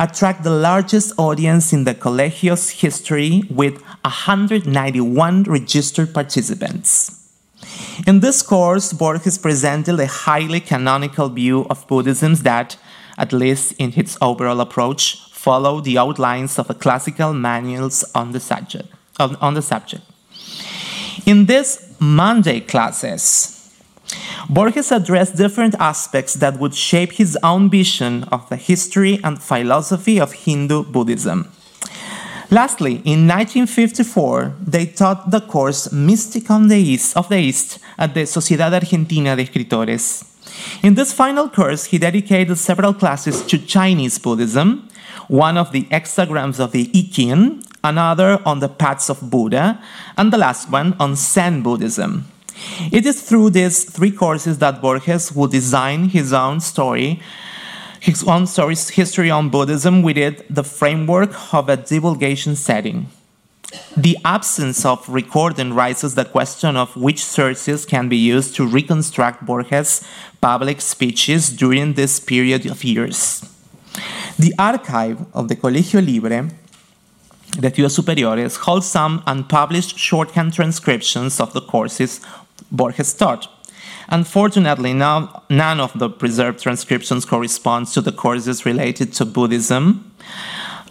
attract 0.00 0.42
the 0.42 0.50
largest 0.50 1.12
audience 1.18 1.74
in 1.74 1.84
the 1.84 1.94
Colegio's 1.94 2.70
history 2.70 3.42
with 3.50 3.82
191 4.02 5.42
registered 5.42 6.14
participants. 6.14 7.30
In 8.06 8.20
this 8.20 8.40
course, 8.40 8.94
Borges 8.94 9.36
presented 9.36 10.00
a 10.00 10.06
highly 10.06 10.60
canonical 10.60 11.28
view 11.28 11.66
of 11.68 11.86
Buddhism 11.86 12.34
that, 12.36 12.78
at 13.18 13.34
least 13.34 13.74
in 13.78 13.92
its 13.94 14.16
overall 14.22 14.62
approach, 14.62 15.20
follow 15.32 15.82
the 15.82 15.98
outlines 15.98 16.58
of 16.58 16.68
the 16.68 16.74
classical 16.74 17.34
manuals 17.34 18.02
on 18.14 18.32
the 18.32 18.40
subject 18.40 18.88
on, 19.18 19.36
on 19.36 19.52
the 19.52 19.62
subject. 19.62 20.02
In 21.26 21.44
these 21.44 21.94
Monday 22.00 22.60
classes, 22.60 23.59
Borges 24.50 24.90
addressed 24.90 25.36
different 25.36 25.76
aspects 25.78 26.34
that 26.34 26.58
would 26.58 26.74
shape 26.74 27.12
his 27.12 27.38
own 27.40 27.70
vision 27.70 28.24
of 28.32 28.48
the 28.48 28.56
history 28.56 29.20
and 29.22 29.40
philosophy 29.40 30.18
of 30.18 30.32
Hindu 30.32 30.82
Buddhism. 30.86 31.48
Lastly, 32.50 32.94
in 33.04 33.28
1954, 33.28 34.56
they 34.60 34.86
taught 34.86 35.30
the 35.30 35.40
course 35.40 35.92
Mystic 35.92 36.50
on 36.50 36.66
the 36.66 36.78
East, 36.78 37.16
of 37.16 37.28
the 37.28 37.38
East 37.38 37.78
at 37.96 38.12
the 38.14 38.22
Sociedad 38.22 38.72
Argentina 38.72 39.36
de 39.36 39.44
Escritores. 39.44 40.24
In 40.82 40.96
this 40.96 41.12
final 41.12 41.48
course, 41.48 41.84
he 41.84 41.98
dedicated 41.98 42.58
several 42.58 42.92
classes 42.92 43.46
to 43.46 43.56
Chinese 43.56 44.18
Buddhism, 44.18 44.88
one 45.28 45.56
of 45.56 45.70
the 45.70 45.84
hexagrams 45.92 46.58
of 46.58 46.72
the 46.72 46.90
I 46.92 47.08
Ching, 47.12 47.62
another 47.84 48.40
on 48.44 48.58
the 48.58 48.68
paths 48.68 49.10
of 49.10 49.30
Buddha, 49.30 49.80
and 50.18 50.32
the 50.32 50.38
last 50.38 50.68
one 50.72 50.96
on 50.98 51.14
Zen 51.14 51.62
Buddhism. 51.62 52.26
It 52.92 53.06
is 53.06 53.22
through 53.22 53.50
these 53.50 53.84
three 53.84 54.10
courses 54.10 54.58
that 54.58 54.80
Borges 54.80 55.32
would 55.32 55.50
design 55.50 56.08
his 56.08 56.32
own 56.32 56.60
story, 56.60 57.20
his 58.00 58.24
own 58.24 58.46
story's 58.46 58.88
history 58.88 59.30
on 59.30 59.50
Buddhism 59.50 60.02
within 60.02 60.36
the 60.48 60.64
framework 60.64 61.54
of 61.54 61.68
a 61.68 61.76
divulgation 61.76 62.56
setting. 62.56 63.08
The 63.96 64.16
absence 64.24 64.84
of 64.84 65.08
recording 65.08 65.74
raises 65.74 66.14
the 66.14 66.24
question 66.24 66.76
of 66.76 66.96
which 66.96 67.24
sources 67.24 67.86
can 67.86 68.08
be 68.08 68.16
used 68.16 68.56
to 68.56 68.66
reconstruct 68.66 69.46
Borges' 69.46 70.02
public 70.40 70.80
speeches 70.80 71.50
during 71.50 71.94
this 71.94 72.18
period 72.18 72.66
of 72.66 72.82
years. 72.82 73.44
The 74.38 74.54
archive 74.58 75.24
of 75.34 75.48
the 75.48 75.56
Colegio 75.56 76.00
Libre 76.04 76.50
de 77.58 77.70
Estudios 77.70 77.94
Superiores 77.94 78.56
holds 78.56 78.86
some 78.86 79.22
unpublished 79.26 79.98
shorthand 79.98 80.52
transcriptions 80.52 81.40
of 81.40 81.52
the 81.52 81.60
courses 81.60 82.20
Borges 82.70 83.12
taught. 83.14 83.48
Unfortunately, 84.08 84.92
now, 84.92 85.42
none 85.48 85.80
of 85.80 85.96
the 85.98 86.08
preserved 86.08 86.60
transcriptions 86.60 87.24
corresponds 87.24 87.92
to 87.94 88.00
the 88.00 88.12
courses 88.12 88.66
related 88.66 89.12
to 89.14 89.24
Buddhism. 89.24 90.12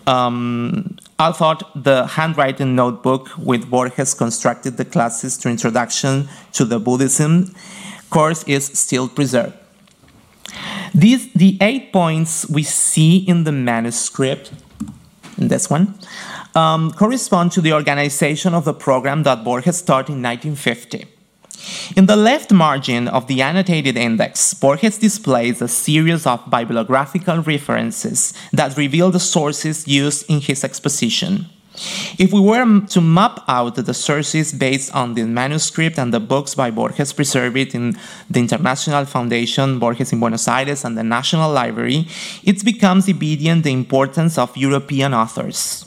Um, 0.07 0.97
I 1.19 1.31
thought 1.33 1.71
the 1.75 2.07
handwriting 2.07 2.75
notebook 2.75 3.29
with 3.37 3.69
Borges 3.69 4.13
constructed 4.13 4.77
the 4.77 4.85
classes 4.85 5.37
to 5.39 5.49
introduction 5.49 6.29
to 6.53 6.65
the 6.65 6.79
Buddhism 6.79 7.53
course 8.09 8.43
is 8.43 8.65
still 8.65 9.07
preserved. 9.07 9.53
These, 10.93 11.31
the 11.33 11.57
eight 11.61 11.93
points 11.93 12.49
we 12.49 12.63
see 12.63 13.17
in 13.17 13.43
the 13.43 13.51
manuscript, 13.51 14.51
in 15.37 15.47
this 15.47 15.69
one, 15.69 15.93
um, 16.55 16.91
correspond 16.91 17.51
to 17.53 17.61
the 17.61 17.73
organization 17.73 18.53
of 18.53 18.65
the 18.65 18.73
program 18.73 19.23
that 19.23 19.43
Borges 19.43 19.81
taught 19.81 20.09
in 20.09 20.21
1950. 20.23 21.05
In 21.95 22.05
the 22.05 22.15
left 22.15 22.51
margin 22.51 23.07
of 23.07 23.27
the 23.27 23.41
annotated 23.41 23.97
index, 23.97 24.53
Borges 24.53 24.97
displays 24.97 25.61
a 25.61 25.67
series 25.67 26.25
of 26.25 26.49
bibliographical 26.49 27.41
references 27.41 28.33
that 28.53 28.77
reveal 28.77 29.11
the 29.11 29.19
sources 29.19 29.87
used 29.87 30.29
in 30.29 30.41
his 30.41 30.63
exposition. 30.63 31.47
If 32.17 32.33
we 32.33 32.41
were 32.41 32.81
to 32.87 33.01
map 33.01 33.43
out 33.47 33.75
the 33.75 33.93
sources 33.93 34.51
based 34.51 34.93
on 34.93 35.13
the 35.13 35.23
manuscript 35.23 35.97
and 35.97 36.13
the 36.13 36.19
books 36.19 36.55
by 36.55 36.71
Borges 36.71 37.13
preserved 37.13 37.73
in 37.73 37.97
the 38.29 38.39
International 38.39 39.05
Foundation 39.05 39.79
Borges 39.79 40.11
in 40.11 40.19
Buenos 40.19 40.47
Aires 40.47 40.83
and 40.83 40.97
the 40.97 41.03
National 41.03 41.51
Library, 41.51 42.07
it 42.43 42.65
becomes 42.65 43.07
evident 43.07 43.63
the 43.63 43.71
importance 43.71 44.37
of 44.37 44.57
European 44.57 45.13
authors. 45.13 45.85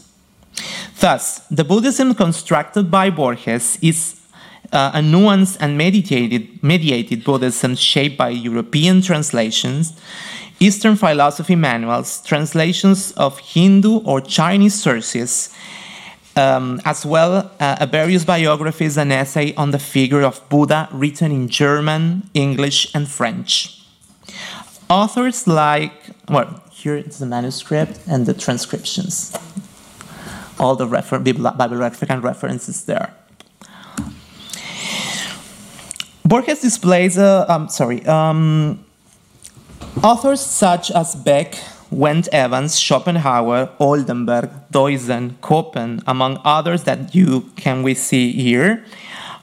Thus, 1.01 1.41
the 1.51 1.65
Buddhism 1.65 2.15
constructed 2.15 2.91
by 2.91 3.11
Borges 3.11 3.79
is 3.83 4.22
uh, 4.73 4.93
a 4.95 5.01
nuanced 5.01 5.57
and 5.61 5.77
meditated, 5.77 6.63
mediated 6.63 7.25
Buddhism 7.25 7.77
shaped 7.77 8.17
by 8.17 8.31
European 8.31 9.03
translations, 9.03 9.93
Eastern 10.61 10.97
philosophy 10.97 11.57
manuals, 11.57 12.23
translations 12.23 13.13
of 13.13 13.39
Hindu 13.39 13.99
or 14.05 14.21
Chinese 14.21 14.75
sources, 14.75 15.55
um, 16.37 16.81
as 16.85 17.05
well 17.05 17.51
uh, 17.61 17.87
various 17.91 18.25
biographies 18.25 18.97
and 18.97 19.13
essay 19.13 19.55
on 19.55 19.71
the 19.71 19.79
figure 19.79 20.23
of 20.23 20.41
Buddha 20.49 20.89
written 20.93 21.31
in 21.31 21.49
German, 21.49 22.31
English, 22.33 22.95
and 22.95 23.09
French. 23.09 23.83
Authors 24.89 25.47
like, 25.47 25.93
well, 26.29 26.63
here 26.71 26.97
is 26.97 27.19
the 27.19 27.27
manuscript 27.27 28.01
and 28.07 28.27
the 28.27 28.35
transcriptions 28.35 29.37
all 30.63 30.77
the 30.77 30.87
refer- 30.87 31.19
bibliographical 31.19 32.21
references 32.21 32.85
there. 32.85 33.13
Borges 36.33 36.63
displays, 36.63 37.19
uh, 37.19 37.45
um, 37.47 37.69
sorry, 37.69 38.03
um, 38.07 38.83
authors 40.03 40.41
such 40.41 40.91
as 40.91 41.15
Beck, 41.15 41.59
Went 41.91 42.27
Evans, 42.29 42.81
Schopenhauer, 42.81 43.69
Oldenberg, 43.79 44.49
Deussen, 44.73 45.35
Koppen, 45.43 46.03
among 46.07 46.41
others 46.43 46.85
that 46.85 47.15
you 47.15 47.51
can 47.57 47.83
we 47.83 47.93
see 47.93 48.33
here, 48.33 48.83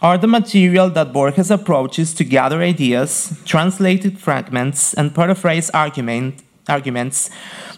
are 0.01 0.17
the 0.17 0.25
material 0.25 0.89
that 0.89 1.13
Borges 1.13 1.51
approaches 1.51 2.11
to 2.15 2.23
gather 2.23 2.59
ideas, 2.63 3.39
translated 3.45 4.17
fragments, 4.17 4.95
and 4.95 5.13
paraphrase 5.13 5.69
argument, 5.75 6.41
arguments. 6.67 7.29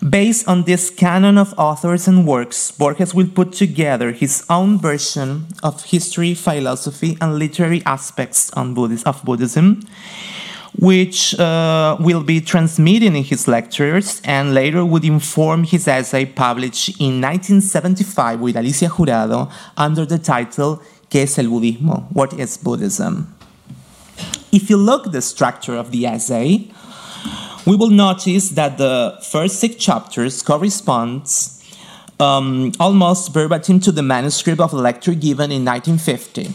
Based 0.08 0.48
on 0.48 0.64
this 0.64 0.90
canon 0.90 1.38
of 1.38 1.54
authors 1.58 2.08
and 2.08 2.26
works, 2.26 2.72
Borges 2.72 3.14
will 3.14 3.28
put 3.28 3.54
together 3.54 4.12
his 4.12 4.46
own 4.50 4.80
version 4.80 5.48
of 5.64 5.84
history, 5.86 6.34
philosophy, 6.34 7.18
and 7.22 7.38
literary 7.38 7.82
aspects 7.86 8.52
on 8.54 8.74
Buddhist, 8.74 9.06
of 9.06 9.24
Buddhism, 9.24 9.84
which 10.80 11.38
uh, 11.40 11.98
will 12.00 12.24
be 12.24 12.42
transmitted 12.42 13.08
in 13.08 13.24
his 13.24 13.48
lectures 13.48 14.22
and 14.24 14.54
later 14.54 14.86
would 14.86 15.06
inform 15.06 15.64
his 15.64 15.88
essay 15.88 16.26
published 16.26 16.90
in 17.00 17.22
1975 17.22 18.40
with 18.40 18.56
Alicia 18.56 18.88
Jurado 18.88 19.52
under 19.78 20.06
the 20.06 20.18
title 20.18 20.82
¿Qué 21.12 21.24
es 21.24 21.38
el 21.38 21.48
budismo? 21.48 22.08
What 22.14 22.40
is 22.40 22.58
Buddhism? 22.58 23.36
If 24.54 24.70
you 24.70 24.78
look 24.78 25.08
at 25.08 25.12
the 25.12 25.22
structure 25.22 25.76
of 25.76 25.92
the 25.92 26.06
essay, 26.06 26.72
we 27.66 27.76
will 27.76 27.90
notice 27.90 28.50
that 28.50 28.78
the 28.78 29.18
first 29.30 29.60
six 29.60 29.76
chapters 29.76 30.42
corresponds 30.42 31.58
um, 32.20 32.72
almost 32.80 33.34
verbatim 33.34 33.80
to 33.82 33.92
the 33.92 34.04
manuscript 34.04 34.60
of 34.60 34.74
a 34.74 34.78
lecture 34.78 35.14
given 35.14 35.52
in 35.52 35.66
1950, 35.66 36.54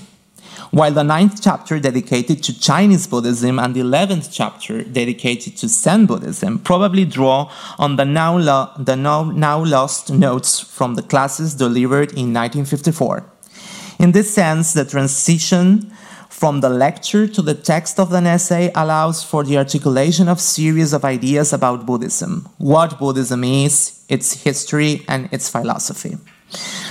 while 0.70 0.92
the 0.92 1.04
ninth 1.04 1.42
chapter 1.42 1.78
dedicated 1.78 2.42
to 2.44 2.58
Chinese 2.58 3.06
Buddhism 3.06 3.58
and 3.58 3.74
the 3.74 3.80
eleventh 3.80 4.30
chapter 4.32 4.82
dedicated 4.82 5.56
to 5.58 5.68
Zen 5.68 6.06
Buddhism 6.06 6.58
probably 6.58 7.04
draw 7.04 7.50
on 7.78 7.96
the 7.96 8.04
now, 8.04 8.36
lo- 8.36 8.70
the 8.78 8.96
now, 8.96 9.24
now 9.24 9.64
lost 9.64 10.12
notes 10.12 10.60
from 10.60 10.94
the 10.94 11.02
classes 11.02 11.54
delivered 11.54 12.10
in 12.10 12.32
1954. 12.32 13.24
In 13.98 14.12
this 14.12 14.34
sense, 14.34 14.72
the 14.72 14.84
transition 14.84 15.92
from 16.36 16.60
the 16.60 16.68
lecture 16.68 17.26
to 17.26 17.40
the 17.40 17.54
text 17.54 17.98
of 17.98 18.12
an 18.12 18.26
essay 18.26 18.70
allows 18.74 19.24
for 19.24 19.42
the 19.42 19.56
articulation 19.56 20.28
of 20.28 20.38
series 20.38 20.92
of 20.92 21.02
ideas 21.02 21.50
about 21.50 21.86
Buddhism, 21.86 22.46
what 22.58 22.98
Buddhism 22.98 23.42
is, 23.42 24.04
its 24.10 24.44
history, 24.44 25.02
and 25.08 25.30
its 25.32 25.48
philosophy. 25.48 26.18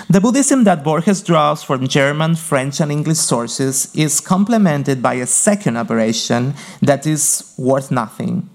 The 0.10 0.20
Buddhism 0.20 0.64
that 0.64 0.84
Borges 0.84 1.22
draws 1.22 1.62
from 1.62 1.88
German, 1.88 2.34
French, 2.36 2.82
and 2.82 2.92
English 2.92 3.20
sources 3.20 3.96
is 3.96 4.20
complemented 4.20 5.04
by 5.04 5.14
a 5.14 5.28
second 5.28 5.78
aberration 5.78 6.56
that 6.82 7.06
is 7.06 7.54
worth 7.56 7.92
nothing. 7.92 8.50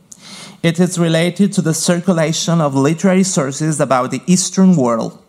It 0.60 0.80
is 0.80 0.98
related 0.98 1.52
to 1.52 1.62
the 1.62 1.72
circulation 1.72 2.60
of 2.60 2.74
literary 2.74 3.22
sources 3.22 3.78
about 3.78 4.10
the 4.10 4.22
Eastern 4.26 4.74
world, 4.74 5.19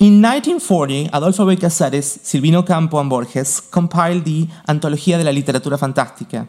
in 0.00 0.22
1940, 0.22 1.10
Adolfo 1.12 1.44
Casares, 1.56 2.20
Silvina 2.22 2.56
Ocampo, 2.60 2.98
and 2.98 3.10
Borges 3.10 3.60
compiled 3.60 4.24
the 4.24 4.48
Antología 4.66 5.18
de 5.18 5.24
la 5.24 5.30
Literatura 5.30 5.76
Fantástica, 5.76 6.48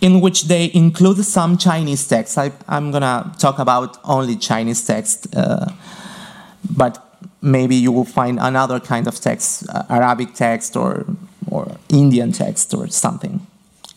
in 0.00 0.20
which 0.20 0.48
they 0.48 0.68
include 0.74 1.24
some 1.24 1.56
Chinese 1.56 2.08
texts. 2.08 2.36
I, 2.36 2.50
am 2.68 2.90
going 2.90 3.02
to 3.02 3.32
talk 3.38 3.60
about 3.60 3.98
only 4.02 4.34
Chinese 4.34 4.84
texts, 4.84 5.32
uh, 5.36 5.72
but 6.68 6.98
maybe 7.40 7.76
you 7.76 7.92
will 7.92 8.04
find 8.04 8.40
another 8.40 8.80
kind 8.80 9.06
of 9.06 9.14
text, 9.20 9.68
uh, 9.68 9.84
Arabic 9.88 10.34
text 10.34 10.76
or, 10.76 11.06
or 11.48 11.76
Indian 11.88 12.32
text 12.32 12.74
or 12.74 12.88
something 12.88 13.46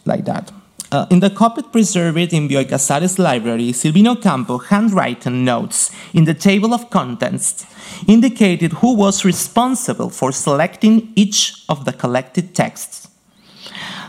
like 0.05 0.25
that. 0.25 0.51
Uh, 0.93 1.07
in 1.09 1.19
the 1.21 1.29
copy 1.31 1.63
preserved 1.63 2.33
in 2.33 2.47
Bioy 2.47 2.65
Casares' 2.65 3.17
library, 3.17 3.71
Silvina 3.71 4.15
Ocampo 4.15 4.59
handwritten 4.59 5.43
notes 5.43 5.89
in 6.13 6.25
the 6.25 6.35
table 6.35 6.71
of 6.71 6.91
contents 6.91 7.65
indicated 8.07 8.73
who 8.73 8.93
was 8.93 9.25
responsible 9.25 10.11
for 10.11 10.31
selecting 10.31 11.11
each 11.15 11.65
of 11.67 11.85
the 11.85 11.93
collected 11.93 12.53
texts. 12.53 13.07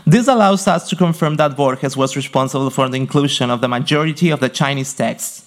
This 0.05 0.27
allows 0.27 0.67
us 0.67 0.87
to 0.89 0.95
confirm 0.95 1.37
that 1.37 1.57
Borges 1.57 1.97
was 1.97 2.15
responsible 2.15 2.69
for 2.69 2.87
the 2.87 2.97
inclusion 2.97 3.49
of 3.49 3.61
the 3.61 3.67
majority 3.67 4.29
of 4.29 4.39
the 4.39 4.49
Chinese 4.49 4.93
texts. 4.93 5.41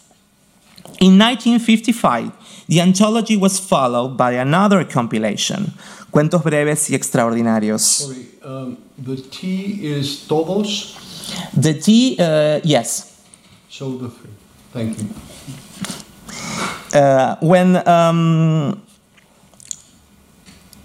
In 1.00 1.16
1955, 1.16 2.32
the 2.66 2.80
anthology 2.80 3.36
was 3.36 3.60
followed 3.60 4.16
by 4.16 4.32
another 4.32 4.82
compilation, 4.84 5.72
Cuentos 6.10 6.42
breves 6.42 6.88
y 6.90 6.96
extraordinarios. 6.96 7.82
Sorry, 7.82 8.28
um, 8.42 8.78
the 8.96 9.16
T 9.16 9.78
is 9.82 10.26
todos, 10.26 10.96
The 11.54 11.74
T, 11.74 12.16
uh, 12.18 12.60
yes. 12.64 13.24
so 13.68 13.96
the 13.96 14.08
three. 14.08 14.30
Thank 14.72 14.98
you. 14.98 15.08
Uh, 16.92 17.36
when 17.40 17.76
um, 17.88 18.82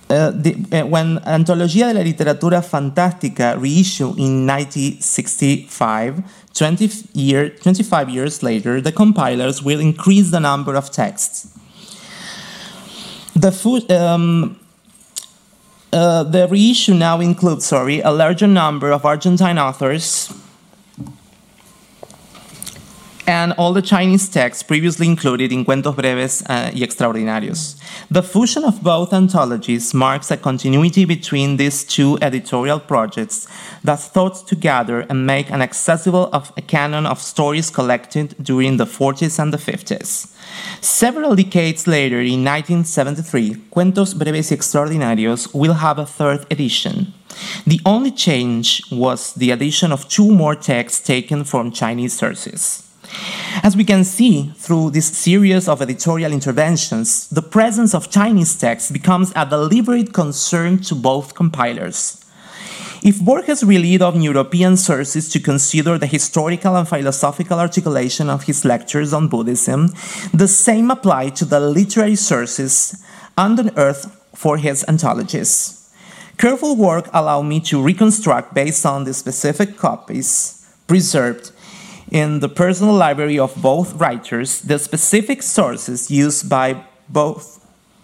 uh, 0.10 0.32
the, 0.32 0.56
uh, 0.71 0.86
when 0.86 1.19
Antología 1.25 1.88
de 1.88 1.93
la 1.95 2.01
Literatura 2.01 2.62
Fantástica 2.62 3.56
reissued 3.60 4.19
in 4.19 4.45
1965, 4.45 6.23
20 6.53 6.89
year, 7.13 7.49
25 7.49 8.10
years 8.10 8.43
later, 8.43 8.79
the 8.79 8.91
compilers 8.91 9.63
will 9.63 9.79
increase 9.79 10.29
the 10.32 10.39
number 10.39 10.75
of 10.75 10.91
texts. 10.91 11.47
The, 13.36 13.51
um, 13.89 14.60
uh, 15.93 16.23
the 16.23 16.47
reissue 16.47 16.93
now 16.93 17.19
includes, 17.19 17.65
sorry, 17.65 18.01
a 18.01 18.12
larger 18.12 18.47
number 18.47 18.91
of 18.91 19.06
Argentine 19.06 19.60
authors 19.60 20.34
and 23.25 23.53
all 23.53 23.73
the 23.73 23.81
Chinese 23.81 24.27
texts 24.29 24.63
previously 24.63 25.07
included 25.07 25.51
in 25.51 25.63
Cuentos 25.63 25.95
Breves 25.95 26.43
uh, 26.43 26.71
y 26.73 26.81
Extraordinarios. 26.81 27.75
The 28.12 28.21
fusion 28.21 28.63
of 28.65 28.83
both 28.83 29.13
anthologies 29.13 29.93
marks 29.93 30.31
a 30.31 30.38
continuity 30.38 31.05
between 31.05 31.57
these 31.57 31.83
two 31.83 32.17
editorial 32.21 32.79
projects 32.79 33.47
that 33.83 33.99
thought 33.99 34.45
to 34.47 34.55
gather 34.55 35.01
and 35.09 35.25
make 35.25 35.49
an 35.51 35.62
accessible 35.62 36.29
of 36.33 36.51
a 36.57 36.62
canon 36.62 37.05
of 37.05 37.19
stories 37.19 37.69
collected 37.69 38.36
during 38.41 38.77
the 38.77 38.86
40s 38.86 39.39
and 39.39 39.53
the 39.53 39.57
50s. 39.57 40.33
Several 40.81 41.36
decades 41.36 41.88
later, 41.88 42.19
in 42.19 42.43
1973, 42.43 43.55
Cuentos 43.71 44.13
Breves 44.13 44.51
y 44.51 44.57
Extraordinarios 44.57 45.53
will 45.53 45.75
have 45.75 45.97
a 45.97 46.05
third 46.05 46.45
edition. 46.51 47.13
The 47.65 47.79
only 47.86 48.12
change 48.12 48.83
was 48.91 49.33
the 49.33 49.51
addition 49.51 49.91
of 49.91 50.07
two 50.07 50.29
more 50.29 50.55
texts 50.55 51.05
taken 51.05 51.43
from 51.45 51.71
Chinese 51.71 52.13
sources. 52.13 52.92
As 53.62 53.78
we 53.78 53.84
can 53.84 54.04
see 54.04 54.52
through 54.58 54.91
this 54.91 55.08
series 55.08 55.67
of 55.67 55.82
editorial 55.82 56.34
interventions, 56.34 57.28
the 57.30 57.41
presence 57.41 57.93
of 57.93 58.10
Chinese 58.10 58.56
texts 58.56 58.91
becomes 58.91 59.32
a 59.36 59.45
deliberate 59.45 60.13
concern 60.13 60.80
to 60.80 60.95
both 60.95 61.36
compilers. 61.36 62.19
If 63.04 63.19
Borges 63.19 63.63
relied 63.63 64.02
on 64.02 64.21
European 64.21 64.78
sources 64.78 65.30
to 65.30 65.39
consider 65.39 65.97
the 65.97 66.08
historical 66.08 66.78
and 66.78 66.88
philosophical 66.88 67.60
articulation 67.60 68.30
of 68.30 68.43
his 68.43 68.63
lectures 68.63 69.13
on 69.13 69.28
Buddhism, 69.28 69.93
the 70.34 70.47
same 70.47 70.89
applied 70.89 71.36
to 71.36 71.45
the 71.45 71.60
literary 71.60 72.15
sources 72.15 73.04
unearthed 73.38 74.10
for 74.34 74.58
his 74.58 74.86
anthologies. 74.88 75.89
Careful 76.38 76.76
work 76.76 77.10
allowed 77.13 77.43
me 77.43 77.60
to 77.62 77.82
reconstruct 77.82 78.54
based 78.54 78.86
on 78.86 79.04
the 79.04 79.13
specific 79.13 79.78
copies 79.78 80.65
preserved 80.88 81.52
in 82.13 82.39
the 82.39 82.47
personal 82.47 82.93
library 82.93 83.39
of 83.39 83.54
both 83.62 83.95
writers 83.95 84.62
the 84.62 84.78
specific 84.78 85.41
sources 85.41 86.10
used 86.12 86.47
by 86.47 86.86
both 87.10 87.60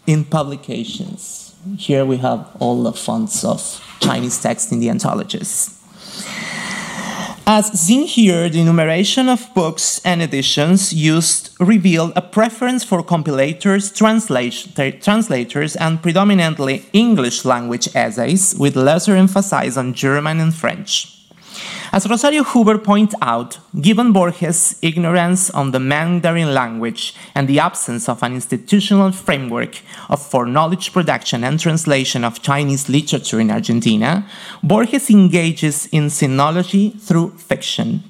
in 0.07 0.25
publications. 0.25 1.55
Here 1.77 2.03
we 2.03 2.17
have 2.17 2.49
all 2.59 2.83
the 2.83 2.93
fonts 2.93 3.45
of 3.45 3.61
Chinese 4.01 4.41
text 4.41 4.71
in 4.71 4.79
the 4.79 4.89
anthologies. 4.89 5.75
As 7.45 7.71
seen 7.79 8.05
here, 8.05 8.47
the 8.47 8.61
enumeration 8.61 9.27
of 9.27 9.51
books 9.55 10.01
and 10.05 10.21
editions 10.21 10.93
used 10.93 11.55
revealed 11.59 12.13
a 12.15 12.21
preference 12.21 12.83
for 12.83 13.01
compilators, 13.03 13.91
translators, 15.01 15.75
and 15.75 16.01
predominantly 16.01 16.85
English 16.93 17.45
language 17.45 17.89
essays, 17.95 18.55
with 18.59 18.75
lesser 18.75 19.15
emphasis 19.15 19.77
on 19.77 19.95
German 19.95 20.39
and 20.39 20.53
French. 20.53 21.18
As 21.91 22.07
Rosario 22.07 22.43
Hubert 22.43 22.83
points 22.83 23.15
out, 23.19 23.57
given 23.81 24.11
Borges' 24.11 24.77
ignorance 24.83 25.49
on 25.49 25.71
the 25.71 25.79
Mandarin 25.79 26.53
language 26.53 27.15
and 27.33 27.47
the 27.47 27.59
absence 27.59 28.07
of 28.07 28.21
an 28.21 28.33
institutional 28.33 29.11
framework 29.11 29.79
of, 30.07 30.21
for 30.21 30.45
knowledge 30.45 30.93
production 30.93 31.43
and 31.43 31.59
translation 31.59 32.23
of 32.23 32.43
Chinese 32.43 32.89
literature 32.89 33.39
in 33.39 33.49
Argentina, 33.49 34.27
Borges 34.61 35.09
engages 35.09 35.87
in 35.87 36.07
sinology 36.07 36.99
through 37.01 37.31
fiction. 37.31 38.03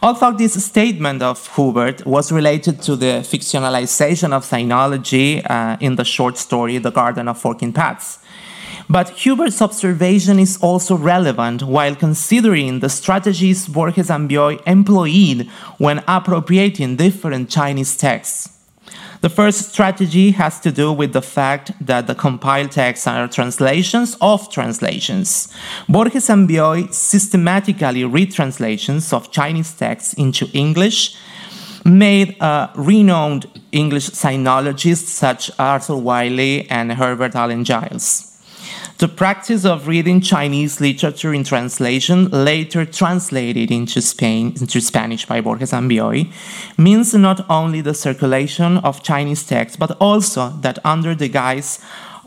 Although 0.00 0.32
this 0.32 0.64
statement 0.64 1.22
of 1.22 1.54
Hubert 1.56 2.06
was 2.06 2.30
related 2.30 2.80
to 2.82 2.94
the 2.94 3.20
fictionalization 3.22 4.32
of 4.32 4.44
sinology 4.44 5.44
uh, 5.50 5.76
in 5.80 5.96
the 5.96 6.04
short 6.04 6.38
story 6.38 6.78
The 6.78 6.92
Garden 6.92 7.26
of 7.26 7.36
Forking 7.36 7.72
Paths, 7.72 8.20
but 8.90 9.10
Hubert's 9.10 9.62
observation 9.62 10.40
is 10.40 10.58
also 10.60 10.96
relevant 10.96 11.62
while 11.62 11.94
considering 11.94 12.80
the 12.80 12.88
strategies 12.88 13.68
Borges 13.68 14.10
and 14.10 14.28
Bioy 14.28 14.60
employed 14.66 15.48
when 15.78 16.02
appropriating 16.08 16.96
different 16.96 17.48
Chinese 17.48 17.96
texts. 17.96 18.48
The 19.20 19.28
first 19.28 19.70
strategy 19.70 20.32
has 20.32 20.58
to 20.60 20.72
do 20.72 20.92
with 20.92 21.12
the 21.12 21.22
fact 21.22 21.72
that 21.80 22.08
the 22.08 22.16
compiled 22.16 22.72
texts 22.72 23.06
are 23.06 23.28
translations 23.28 24.16
of 24.20 24.50
translations. 24.50 25.54
Borges 25.88 26.28
and 26.28 26.48
Bioy 26.48 26.92
systematically 26.92 28.04
read 28.04 28.32
translations 28.32 29.12
of 29.12 29.30
Chinese 29.30 29.72
texts 29.72 30.14
into 30.14 30.48
English, 30.52 31.16
made 31.84 32.40
uh, 32.42 32.72
renowned 32.74 33.46
English 33.70 34.08
sinologists 34.10 35.08
such 35.08 35.50
Arthur 35.60 35.94
Waley 35.94 36.66
and 36.68 36.90
Herbert 36.92 37.36
Allen 37.36 37.64
Giles. 37.64 38.29
The 39.00 39.08
practice 39.08 39.64
of 39.64 39.88
reading 39.88 40.20
Chinese 40.20 40.78
literature 40.78 41.32
in 41.32 41.42
translation, 41.42 42.28
later 42.28 42.84
translated 42.84 43.70
into, 43.70 44.02
Spain, 44.02 44.52
into 44.60 44.78
Spanish 44.82 45.24
by 45.24 45.40
Borges 45.40 45.72
and 45.72 45.90
Bioy, 45.90 46.30
means 46.76 47.14
not 47.14 47.48
only 47.48 47.80
the 47.80 47.94
circulation 47.94 48.76
of 48.76 49.02
Chinese 49.02 49.42
texts, 49.46 49.78
but 49.78 49.96
also 50.02 50.50
that 50.60 50.78
under 50.84 51.14
the 51.14 51.28
guise 51.28 51.78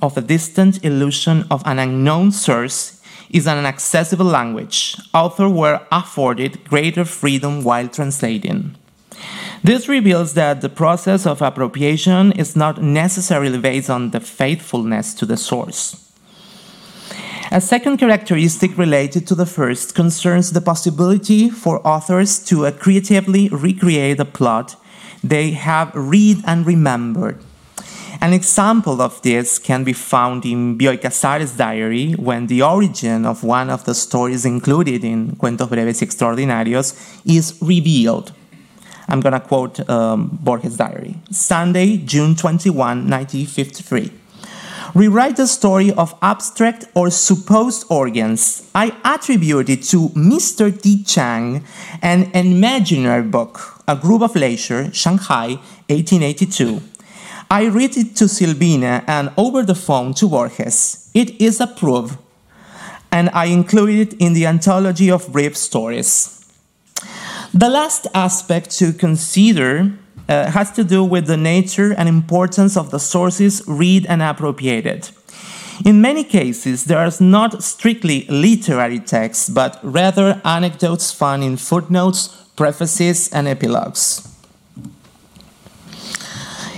of 0.02 0.18
a 0.18 0.22
distant 0.22 0.84
illusion 0.84 1.46
of 1.52 1.62
an 1.68 1.78
unknown 1.78 2.32
source 2.32 3.00
is 3.30 3.46
an 3.46 3.68
accessible 3.68 4.26
language, 4.26 4.98
authors 5.14 5.52
were 5.52 5.80
afforded 5.92 6.68
greater 6.68 7.06
freedom 7.06 7.64
while 7.64 7.88
translating. 7.88 8.76
This 9.64 9.88
reveals 9.88 10.34
that 10.34 10.62
the 10.62 10.70
process 10.70 11.28
of 11.28 11.40
appropriation 11.40 12.32
is 12.32 12.56
not 12.56 12.82
necessarily 12.82 13.60
based 13.60 13.92
on 13.92 14.10
the 14.10 14.20
faithfulness 14.20 15.14
to 15.14 15.28
the 15.28 15.38
source. 15.38 16.04
A 17.54 17.62
second 17.62 17.98
characteristic 17.98 18.76
related 18.80 19.28
to 19.28 19.36
the 19.36 19.46
first 19.46 19.94
concerns 19.94 20.54
the 20.54 20.60
possibility 20.60 21.52
for 21.52 21.88
authors 21.88 22.40
to 22.46 22.72
creatively 22.72 23.48
recreate 23.50 24.20
a 24.20 24.26
plot 24.26 24.76
they 25.24 25.52
have 25.52 25.92
read 25.94 26.42
and 26.48 26.66
remembered. 26.66 27.38
An 28.20 28.34
example 28.34 29.04
of 29.04 29.22
this 29.22 29.60
can 29.60 29.84
be 29.84 29.94
found 29.94 30.46
in 30.48 30.80
Bioy 30.80 30.98
Casares' 31.00 31.56
diary 31.56 32.14
when 32.14 32.48
the 32.48 32.64
origin 32.64 33.24
of 33.24 33.44
one 33.44 33.70
of 33.70 33.86
the 33.86 33.94
stories 33.94 34.46
included 34.46 35.04
in 35.04 35.36
Cuentos 35.36 35.70
Breves 35.70 36.02
y 36.02 36.08
Extraordinarios 36.08 36.96
is 37.24 37.54
revealed. 37.62 38.34
I'm 39.08 39.22
going 39.22 39.40
to 39.40 39.40
quote 39.40 39.88
um, 39.88 40.40
Borges' 40.42 40.76
diary. 40.76 41.18
Sunday, 41.30 41.98
June 41.98 42.36
21, 42.36 43.08
1953 43.08 44.23
rewrite 44.94 45.38
the 45.38 45.48
story 45.48 45.92
of 45.92 46.16
abstract 46.22 46.86
or 46.94 47.10
supposed 47.10 47.86
organs. 47.90 48.70
I 48.76 48.96
attribute 49.04 49.70
it 49.70 49.84
to 49.84 50.10
Mr. 50.10 50.70
T. 50.80 51.04
Chang, 51.04 51.66
an 52.02 52.32
imaginary 52.34 53.24
book, 53.24 53.84
A 53.88 53.96
Group 53.96 54.22
of 54.22 54.36
Leisure, 54.36 54.94
Shanghai, 54.94 55.56
1882. 55.90 56.82
I 57.50 57.66
read 57.66 57.98
it 57.98 58.16
to 58.18 58.26
Silvina 58.26 59.04
and 59.08 59.32
over 59.38 59.64
the 59.64 59.76
phone 59.76 60.14
to 60.16 60.28
Borges. 60.28 61.10
It 61.14 61.40
is 61.42 61.60
approved, 61.60 62.18
and 63.12 63.30
I 63.30 63.46
include 63.46 63.90
it 63.90 64.14
in 64.20 64.34
the 64.34 64.46
anthology 64.46 65.12
of 65.12 65.32
brief 65.32 65.58
stories. 65.58 66.40
The 67.54 67.70
last 67.70 68.08
aspect 68.16 68.72
to 68.80 68.94
consider 68.94 69.94
uh, 70.30 70.52
has 70.52 70.72
to 70.72 70.84
do 70.84 71.04
with 71.04 71.28
the 71.28 71.38
nature 71.38 71.94
and 71.94 72.08
importance 72.08 72.78
of 72.78 72.92
the 72.92 73.00
sources 73.00 73.62
read 73.68 74.06
and 74.08 74.22
appropriated. 74.22 75.10
In 75.86 76.02
many 76.02 76.24
cases, 76.24 76.86
there 76.86 77.04
is 77.06 77.20
not 77.20 77.64
strictly 77.64 78.26
literary 78.30 79.00
texts, 79.00 79.50
but 79.50 79.80
rather 79.82 80.40
anecdotes 80.46 81.12
found 81.12 81.44
in 81.44 81.58
footnotes, 81.58 82.28
prefaces, 82.56 83.32
and 83.34 83.48
epilogues. 83.48 84.30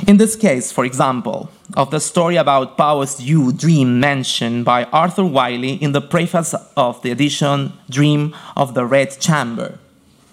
In 0.07 0.17
this 0.17 0.35
case, 0.35 0.71
for 0.71 0.85
example, 0.85 1.49
of 1.75 1.89
the 1.91 1.99
story 1.99 2.35
about 2.35 2.77
Powers 2.77 3.21
You 3.21 3.51
Dream 3.51 3.99
mentioned 3.99 4.63
by 4.63 4.85
Arthur 4.85 5.23
Waley 5.23 5.81
in 5.81 5.93
the 5.93 6.01
preface 6.01 6.53
of 6.77 7.01
the 7.01 7.11
edition 7.11 7.73
Dream 7.89 8.35
of 8.55 8.75
the 8.75 8.85
Red 8.85 9.19
Chamber. 9.19 9.79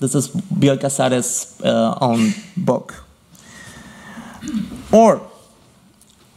This 0.02 0.16
is 0.16 0.28
Bioy 0.30 0.78
Casares' 0.78 1.64
uh, 1.64 1.96
own 2.00 2.34
book. 2.56 3.04
Or 4.90 5.30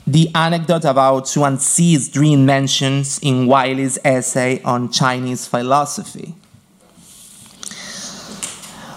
the 0.06 0.30
anecdote 0.36 0.86
about 0.86 1.24
Zhuangzi's 1.24 2.08
dream 2.08 2.46
mentions 2.46 3.18
in 3.24 3.48
Waley's 3.48 3.98
essay 4.06 4.62
on 4.62 4.92
Chinese 4.92 5.48
philosophy. 5.48 6.36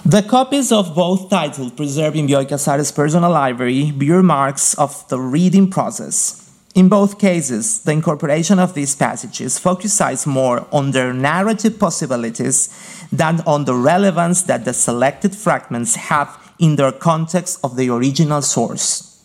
The 0.04 0.22
copies 0.28 0.70
of 0.70 0.94
both 0.94 1.30
titles 1.30 1.72
preserved 1.72 2.16
in 2.16 2.26
Bioy 2.26 2.46
Casares' 2.46 2.94
personal 2.94 3.30
library 3.30 3.90
bear 3.90 4.22
marks 4.22 4.74
of 4.74 5.08
the 5.08 5.18
reading 5.18 5.70
process. 5.70 6.44
In 6.74 6.88
both 6.88 7.18
cases, 7.18 7.80
the 7.82 7.92
incorporation 7.92 8.58
of 8.58 8.74
these 8.74 8.94
passages 8.94 9.58
focuses 9.58 10.26
more 10.26 10.66
on 10.70 10.90
their 10.90 11.12
narrative 11.12 11.78
possibilities 11.78 12.68
than 13.12 13.40
on 13.46 13.64
the 13.64 13.74
relevance 13.74 14.42
that 14.42 14.64
the 14.64 14.72
selected 14.72 15.34
fragments 15.34 15.96
have 15.96 16.52
in 16.58 16.76
their 16.76 16.92
context 16.92 17.58
of 17.62 17.76
the 17.76 17.88
original 17.88 18.42
source. 18.42 19.22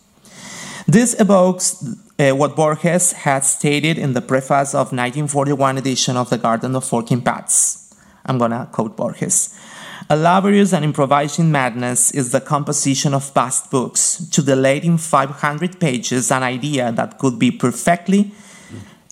This 0.87 1.19
evokes 1.19 1.83
uh, 2.19 2.31
what 2.31 2.55
Borges 2.55 3.13
had 3.13 3.43
stated 3.43 3.97
in 3.97 4.13
the 4.13 4.21
preface 4.21 4.73
of 4.73 4.91
1941 4.91 5.77
edition 5.77 6.17
of 6.17 6.29
The 6.29 6.37
Garden 6.37 6.75
of 6.75 6.83
Forking 6.83 7.21
Paths. 7.21 7.95
I'm 8.25 8.37
gonna 8.37 8.69
quote 8.71 8.95
Borges. 8.95 9.57
A 10.09 10.17
laborious 10.17 10.73
and 10.73 10.83
improvising 10.83 11.51
madness 11.51 12.11
is 12.11 12.31
the 12.31 12.41
composition 12.41 13.13
of 13.13 13.33
past 13.33 13.71
books, 13.71 14.27
to 14.31 14.41
delay 14.41 14.77
in 14.77 14.97
500 14.97 15.79
pages 15.79 16.31
an 16.31 16.43
idea 16.43 16.91
that 16.91 17.17
could 17.17 17.39
be 17.39 17.51
perfectly 17.51 18.31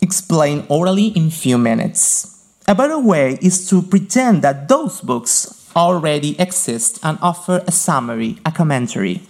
explained 0.01 0.65
orally 0.67 1.07
in 1.07 1.29
few 1.29 1.57
minutes. 1.57 2.40
A 2.67 2.76
better 2.76 3.00
way 3.00 3.38
is 3.41 3.67
to 3.69 3.82
pretend 3.82 4.43
that 4.43 4.67
those 4.67 5.02
books 5.02 5.69
already 5.76 6.39
exist 6.39 7.00
and 7.04 7.17
offer 7.21 7.63
a 7.67 7.71
summary, 7.71 8.38
a 8.45 8.52
commentary. 8.52 9.21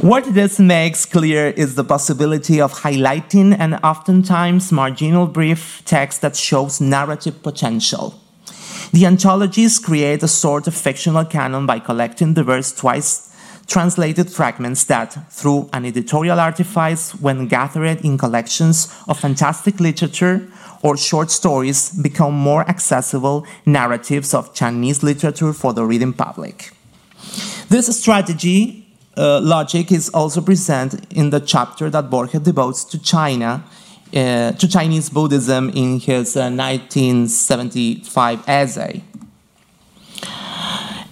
What 0.00 0.34
this 0.34 0.58
makes 0.58 1.06
clear 1.06 1.48
is 1.48 1.76
the 1.76 1.84
possibility 1.84 2.60
of 2.60 2.72
highlighting 2.72 3.56
an 3.58 3.74
oftentimes 3.74 4.72
marginal 4.72 5.26
brief 5.26 5.82
text 5.84 6.22
that 6.22 6.36
shows 6.36 6.80
narrative 6.80 7.42
potential. 7.42 8.20
The 8.92 9.06
anthologies 9.06 9.78
create 9.78 10.22
a 10.22 10.28
sort 10.28 10.66
of 10.66 10.74
fictional 10.74 11.24
canon 11.24 11.66
by 11.66 11.78
collecting 11.78 12.34
diverse 12.34 12.74
twice 12.74 13.32
translated 13.66 14.30
fragments 14.30 14.84
that, 14.84 15.12
through 15.30 15.68
an 15.72 15.84
editorial 15.84 16.38
artifice, 16.40 17.12
when 17.20 17.48
gathered 17.48 18.04
in 18.04 18.16
collections 18.18 18.92
of 19.08 19.18
fantastic 19.18 19.80
literature 19.80 20.48
or 20.82 20.96
short 20.96 21.30
stories, 21.30 21.90
become 21.90 22.34
more 22.34 22.62
accessible 22.68 23.46
narratives 23.64 24.32
of 24.34 24.54
Chinese 24.54 25.02
literature 25.02 25.52
for 25.52 25.72
the 25.72 25.84
reading 25.84 26.12
public. 26.12 26.72
This 27.68 27.86
strategy 28.00 28.86
uh, 29.16 29.40
logic 29.40 29.90
is 29.90 30.08
also 30.10 30.40
present 30.40 30.94
in 31.12 31.30
the 31.30 31.40
chapter 31.40 31.90
that 31.90 32.10
Borges 32.10 32.42
devotes 32.42 32.84
to 32.84 32.98
China, 32.98 33.64
uh, 34.14 34.52
to 34.52 34.68
Chinese 34.68 35.10
Buddhism 35.10 35.70
in 35.70 35.98
his 35.98 36.36
uh, 36.36 36.50
1975 36.50 38.48
essay. 38.48 39.02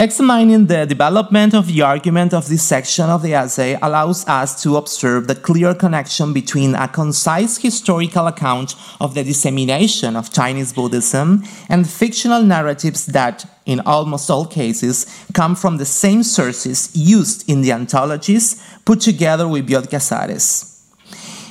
Examining 0.00 0.66
the 0.66 0.86
development 0.86 1.54
of 1.54 1.68
the 1.68 1.80
argument 1.80 2.34
of 2.34 2.48
this 2.48 2.64
section 2.64 3.08
of 3.08 3.22
the 3.22 3.32
essay 3.32 3.78
allows 3.80 4.26
us 4.26 4.60
to 4.60 4.76
observe 4.76 5.28
the 5.28 5.36
clear 5.36 5.72
connection 5.72 6.32
between 6.32 6.74
a 6.74 6.88
concise 6.88 7.58
historical 7.58 8.26
account 8.26 8.74
of 9.00 9.14
the 9.14 9.22
dissemination 9.22 10.16
of 10.16 10.32
Chinese 10.32 10.72
Buddhism 10.72 11.44
and 11.68 11.88
fictional 11.88 12.42
narratives 12.42 13.06
that, 13.06 13.46
in 13.66 13.78
almost 13.86 14.28
all 14.30 14.46
cases, 14.46 15.06
come 15.32 15.54
from 15.54 15.76
the 15.76 15.86
same 15.86 16.24
sources 16.24 16.90
used 16.96 17.48
in 17.48 17.60
the 17.60 17.70
anthologies 17.70 18.60
put 18.84 19.00
together 19.00 19.46
with 19.46 19.68
Bioy 19.68 19.88
Casares. 19.88 20.72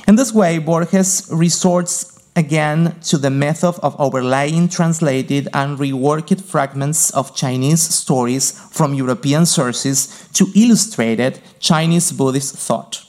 In 0.06 0.16
this 0.16 0.34
way, 0.34 0.58
Borges 0.58 1.26
resorts 1.32 2.13
again 2.36 2.96
to 3.02 3.16
the 3.18 3.30
method 3.30 3.78
of 3.82 3.98
overlaying 4.00 4.68
translated 4.68 5.48
and 5.54 5.78
reworked 5.78 6.40
fragments 6.42 7.10
of 7.10 7.34
Chinese 7.34 7.82
stories 7.82 8.50
from 8.72 8.94
European 8.94 9.46
sources 9.46 10.28
to 10.32 10.46
illustrated 10.54 11.40
Chinese 11.60 12.12
Buddhist 12.12 12.56
thought. 12.56 13.04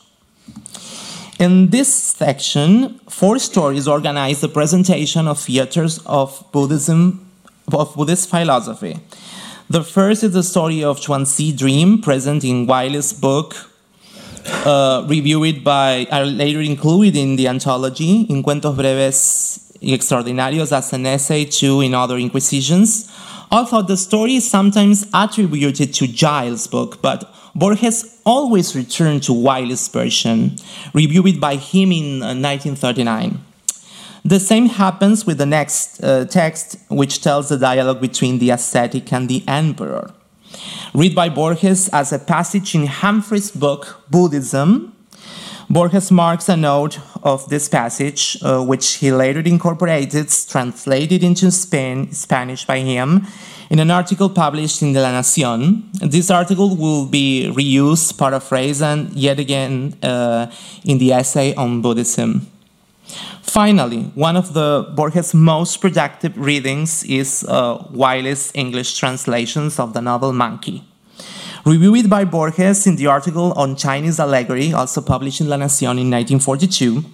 In 1.40 1.70
this 1.70 1.94
section, 1.94 3.00
four 3.10 3.40
stories 3.40 3.88
organize 3.88 4.42
the 4.42 4.48
presentation 4.48 5.28
of 5.28 5.40
theaters 5.40 6.00
of 6.06 6.46
Buddhism 6.52 7.30
of 7.74 7.94
Buddhist 7.96 8.30
philosophy. 8.30 9.00
The 9.70 9.84
first 9.84 10.24
is 10.24 10.34
the 10.34 10.44
story 10.44 10.84
of 10.84 11.00
Zhuangzi 11.00 11.58
Dream, 11.58 12.02
present 12.02 12.44
in 12.44 12.68
Waley's 12.68 13.12
book 13.12 13.56
uh, 14.66 15.06
reviewed 15.08 15.64
by, 15.64 16.08
are 16.12 16.26
later 16.26 16.62
included 16.62 17.16
in 17.16 17.36
the 17.36 17.48
anthology, 17.48 18.22
in 18.30 18.44
Cuentos 18.44 18.76
Breves 18.76 19.72
y 19.82 19.92
Extraordinarios 19.94 20.72
as 20.72 20.94
an 20.94 21.06
essay 21.06 21.46
to 21.46 21.82
in 21.82 21.94
other 21.94 22.18
inquisitions. 22.18 23.10
Although 23.52 23.84
the 23.84 23.98
story 23.98 24.36
is 24.36 24.50
sometimes 24.50 25.08
attributed 25.14 25.94
to 25.94 26.08
Giles' 26.08 26.68
book, 26.68 27.02
but 27.02 27.32
Borges 27.54 28.20
always 28.26 28.76
returned 28.76 29.24
to 29.24 29.32
Waley's 29.32 29.88
version, 29.88 30.56
reviewed 30.94 31.40
by 31.40 31.56
him 31.56 31.92
in 31.92 32.20
1939. 32.20 33.32
Uh, 33.32 33.38
the 34.26 34.40
same 34.40 34.70
happens 34.70 35.26
with 35.26 35.38
the 35.38 35.46
next 35.46 36.04
uh, 36.04 36.26
text, 36.26 36.78
which 36.90 37.22
tells 37.22 37.50
the 37.50 37.58
dialogue 37.58 38.02
between 38.02 38.40
the 38.40 38.50
ascetic 38.50 39.14
and 39.14 39.30
the 39.30 39.44
emperor. 39.48 40.12
Read 40.94 41.14
by 41.14 41.30
Borges 41.30 41.90
as 41.90 42.14
a 42.14 42.20
passage 42.20 42.76
in 42.76 42.88
Humphreys' 42.88 43.52
book, 43.52 44.02
Buddhism. 44.10 44.94
Borges 45.70 46.12
marks 46.12 46.48
a 46.48 46.56
note 46.56 47.00
of 47.24 47.50
this 47.50 47.68
passage, 47.68 48.38
uh, 48.44 48.64
which 48.64 48.96
he 48.96 49.12
later 49.12 49.40
incorporated, 49.40 50.30
translated 50.48 51.24
into 51.24 51.52
Spain, 51.52 52.12
Spanish 52.12 52.66
by 52.66 52.80
him, 52.80 53.26
in 53.70 53.80
an 53.80 53.90
article 53.90 54.30
published 54.30 54.84
in 54.84 54.94
La 54.94 55.12
Nación. 55.12 55.84
This 55.94 56.30
article 56.30 56.76
will 56.76 57.08
be 57.08 57.52
reused, 57.52 58.18
paraphrased, 58.18 58.84
and 58.84 59.12
yet 59.14 59.40
again 59.40 59.96
uh, 60.04 60.52
in 60.84 61.00
the 61.00 61.14
essay 61.14 61.56
on 61.56 61.82
Buddhism. 61.82 62.48
Finally, 63.56 64.12
one 64.16 64.36
of 64.36 64.54
the 64.54 64.86
Borges' 64.96 65.34
most 65.34 65.78
productive 65.78 66.38
readings 66.38 67.06
is 67.06 67.46
uh, 67.48 67.78
Waley's 67.86 68.52
English 68.54 68.98
translations 68.98 69.80
of 69.80 69.94
the 69.94 70.02
novel 70.02 70.34
Monkey. 70.34 70.84
Reviewed 71.66 72.10
by 72.10 72.26
Borges 72.26 72.86
in 72.86 72.98
the 72.98 73.08
article 73.08 73.54
on 73.54 73.78
Chinese 73.78 74.20
allegory, 74.20 74.74
also 74.74 75.00
published 75.00 75.40
in 75.40 75.48
La 75.48 75.56
Nación 75.56 75.98
in 75.98 76.12
1942, 76.12 77.06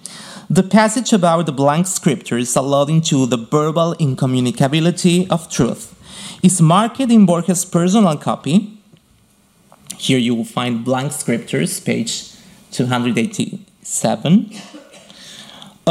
the 0.50 0.64
passage 0.64 1.12
about 1.12 1.46
the 1.46 1.52
blank 1.52 1.86
scriptures 1.86 2.56
alluding 2.56 3.02
to 3.02 3.24
the 3.24 3.36
verbal 3.36 3.94
incommunicability 4.00 5.30
of 5.30 5.48
truth 5.48 5.94
is 6.42 6.60
marked 6.60 6.98
in 6.98 7.24
Borges' 7.24 7.64
personal 7.64 8.16
copy. 8.16 8.76
Here 9.96 10.18
you 10.18 10.34
will 10.34 10.44
find 10.44 10.84
blank 10.84 11.12
scriptures, 11.12 11.78
page 11.78 12.32
287. 12.72 14.71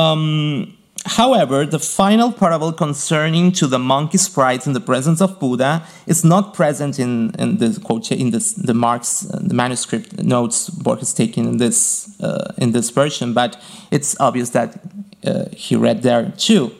Um, 0.01 0.77
however, 1.05 1.65
the 1.65 1.79
final 1.79 2.31
parable 2.31 2.71
concerning 2.73 3.51
to 3.53 3.67
the 3.67 3.79
monkey 3.79 4.17
sprites 4.17 4.67
in 4.67 4.73
the 4.73 4.79
presence 4.79 5.21
of 5.21 5.39
Buddha 5.39 5.83
is 6.07 6.23
not 6.23 6.53
present 6.53 6.99
in, 6.99 7.33
in 7.39 7.57
the 7.57 7.79
quote 7.83 8.11
in 8.11 8.31
this, 8.31 8.53
the 8.53 8.73
marks, 8.73 9.29
uh, 9.29 9.39
the 9.41 9.53
manuscript 9.53 10.23
notes 10.23 10.69
Borges 10.69 11.13
taken 11.13 11.47
in 11.47 11.57
this 11.57 11.81
uh, 12.21 12.53
in 12.57 12.71
this 12.71 12.89
version, 12.89 13.33
but 13.33 13.61
it's 13.91 14.15
obvious 14.19 14.49
that 14.51 14.79
uh, 15.25 15.45
he 15.55 15.75
read 15.75 16.01
there 16.03 16.33
too. 16.37 16.71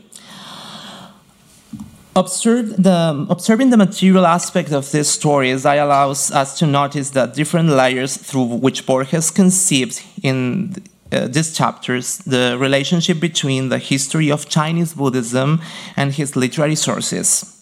Observe 2.13 2.83
the, 2.83 3.25
observing 3.29 3.69
the 3.69 3.77
material 3.77 4.25
aspect 4.25 4.73
of 4.73 4.91
this 4.91 5.09
story 5.09 5.49
as 5.49 5.65
I 5.65 5.75
allows 5.75 6.29
us 6.31 6.59
to 6.59 6.67
notice 6.67 7.11
the 7.11 7.25
different 7.25 7.69
layers 7.69 8.17
through 8.17 8.59
which 8.59 8.85
Borges 8.85 9.31
conceived 9.31 10.03
in 10.21 10.75
uh, 11.11 11.27
these 11.27 11.53
chapters 11.53 12.17
the 12.19 12.57
relationship 12.59 13.19
between 13.19 13.69
the 13.69 13.77
history 13.77 14.31
of 14.31 14.47
Chinese 14.49 14.93
Buddhism 14.93 15.61
and 15.95 16.13
his 16.13 16.35
literary 16.35 16.75
sources. 16.75 17.57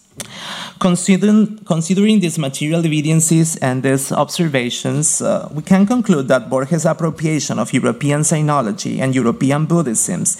Considering, 0.78 1.58
considering 1.64 2.20
these 2.20 2.38
material 2.38 2.84
evidences 2.84 3.56
and 3.56 3.82
these 3.82 4.12
observations, 4.12 5.22
uh, 5.22 5.48
we 5.52 5.62
can 5.62 5.86
conclude 5.86 6.28
that 6.28 6.50
Borges' 6.50 6.84
appropriation 6.84 7.58
of 7.58 7.72
European 7.72 8.20
Sinology 8.20 8.98
and 9.00 9.14
European 9.14 9.66
Buddhisms 9.66 10.36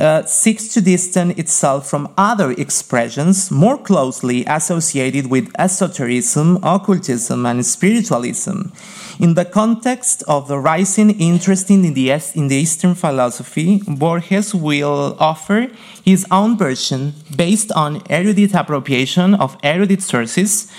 uh, 0.00 0.24
seeks 0.24 0.68
to 0.68 0.80
distance 0.80 1.38
itself 1.38 1.88
from 1.88 2.12
other 2.16 2.52
expressions 2.52 3.50
more 3.50 3.76
closely 3.76 4.44
associated 4.46 5.26
with 5.26 5.52
esotericism, 5.58 6.58
occultism, 6.62 7.44
and 7.44 7.64
spiritualism. 7.64 8.72
In 9.20 9.34
the 9.34 9.44
context 9.44 10.22
of 10.26 10.48
the 10.48 10.58
rising 10.58 11.10
interest 11.20 11.70
in 11.70 11.82
the, 11.82 12.10
in 12.34 12.48
the 12.48 12.56
Eastern 12.56 12.94
philosophy, 12.94 13.82
Borges 13.86 14.54
will 14.54 15.14
offer 15.20 15.68
his 16.02 16.26
own 16.30 16.56
version 16.56 17.12
based 17.36 17.70
on 17.72 18.02
erudite 18.08 18.54
appropriation 18.54 19.34
of 19.34 19.58
erudite 19.62 20.00
sources, 20.00 20.72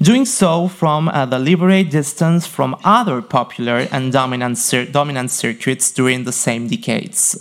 doing 0.00 0.24
so 0.24 0.68
from 0.68 1.08
a 1.08 1.26
deliberate 1.26 1.90
distance 1.90 2.46
from 2.46 2.76
other 2.84 3.20
popular 3.20 3.88
and 3.90 4.12
dominant, 4.12 4.58
dominant 4.92 5.32
circuits 5.32 5.90
during 5.90 6.22
the 6.22 6.32
same 6.32 6.68
decades. 6.68 7.36